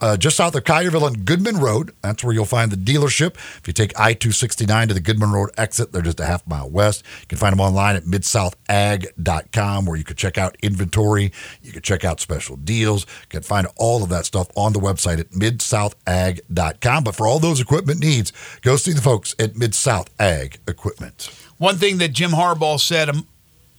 [0.00, 1.94] uh, just south of Collierville on Goodman Road.
[2.02, 3.34] That's where you'll find the dealership.
[3.58, 6.68] If you take I 269 to the Goodman Road exit, they're just a half mile
[6.68, 7.04] west.
[7.22, 11.32] You can find them online at midsouthag.com where you can check out inventory.
[11.62, 13.06] You can check out special deals.
[13.22, 17.04] You can find all of that stuff on the website at midsouthag.com.
[17.04, 18.32] But for all those equipment needs,
[18.62, 21.30] go see the folks at Mid South Ag Equipment.
[21.58, 23.10] One thing that Jim Harbaugh said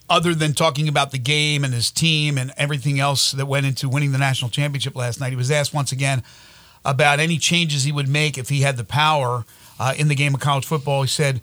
[0.10, 3.88] other than talking about the game and his team and everything else that went into
[3.88, 6.24] winning the national championship last night, he was asked once again
[6.84, 9.45] about any changes he would make if he had the power
[9.80, 11.01] uh, in the game of college football.
[11.01, 11.41] He said,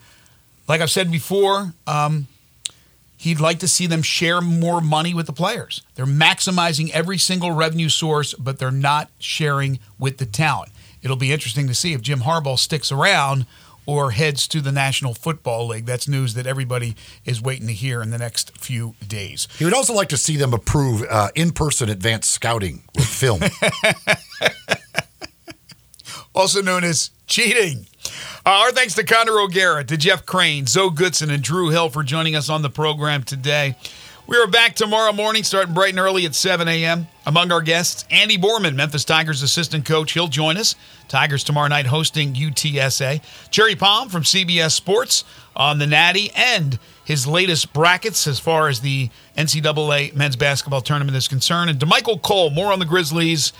[0.68, 2.26] like I've said before, um,
[3.16, 5.82] he'd like to see them share more money with the players.
[5.94, 10.72] They're maximizing every single revenue source, but they're not sharing with the talent.
[11.02, 13.46] It'll be interesting to see if Jim Harbaugh sticks around
[13.86, 15.86] or heads to the National Football League.
[15.86, 19.48] That's news that everybody is waiting to hear in the next few days.
[19.58, 23.40] He would also like to see them approve uh, in person advanced scouting with film.
[26.34, 27.86] also known as cheating.
[28.44, 32.02] Uh, our thanks to Connor O'Gara, to Jeff Crane, Zo Goodson, and Drew Hill for
[32.02, 33.76] joining us on the program today.
[34.28, 37.06] We are back tomorrow morning, starting bright and early at 7 a.m.
[37.26, 40.14] Among our guests, Andy Borman, Memphis Tigers assistant coach.
[40.14, 40.74] He'll join us.
[41.06, 43.22] Tigers tomorrow night hosting UTSA.
[43.50, 45.22] Jerry Palm from CBS Sports
[45.54, 51.16] on the Natty and his latest brackets as far as the NCAA men's basketball tournament
[51.16, 51.70] is concerned.
[51.70, 53.52] And Damichael Cole, more on the Grizzlies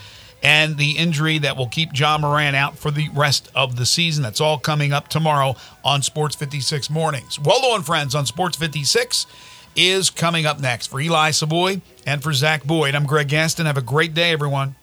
[0.43, 4.25] and the injury that will keep Ja Morant out for the rest of the season.
[4.25, 5.55] That's all coming up tomorrow
[5.85, 7.39] on Sports 56 Mornings.
[7.39, 9.27] Well done, friends, on Sports 56
[9.77, 10.89] is coming up next.
[10.89, 13.67] For Eli Savoy and for Zach Boyd, I'm Greg Gaston.
[13.67, 14.75] Have a great day, everyone.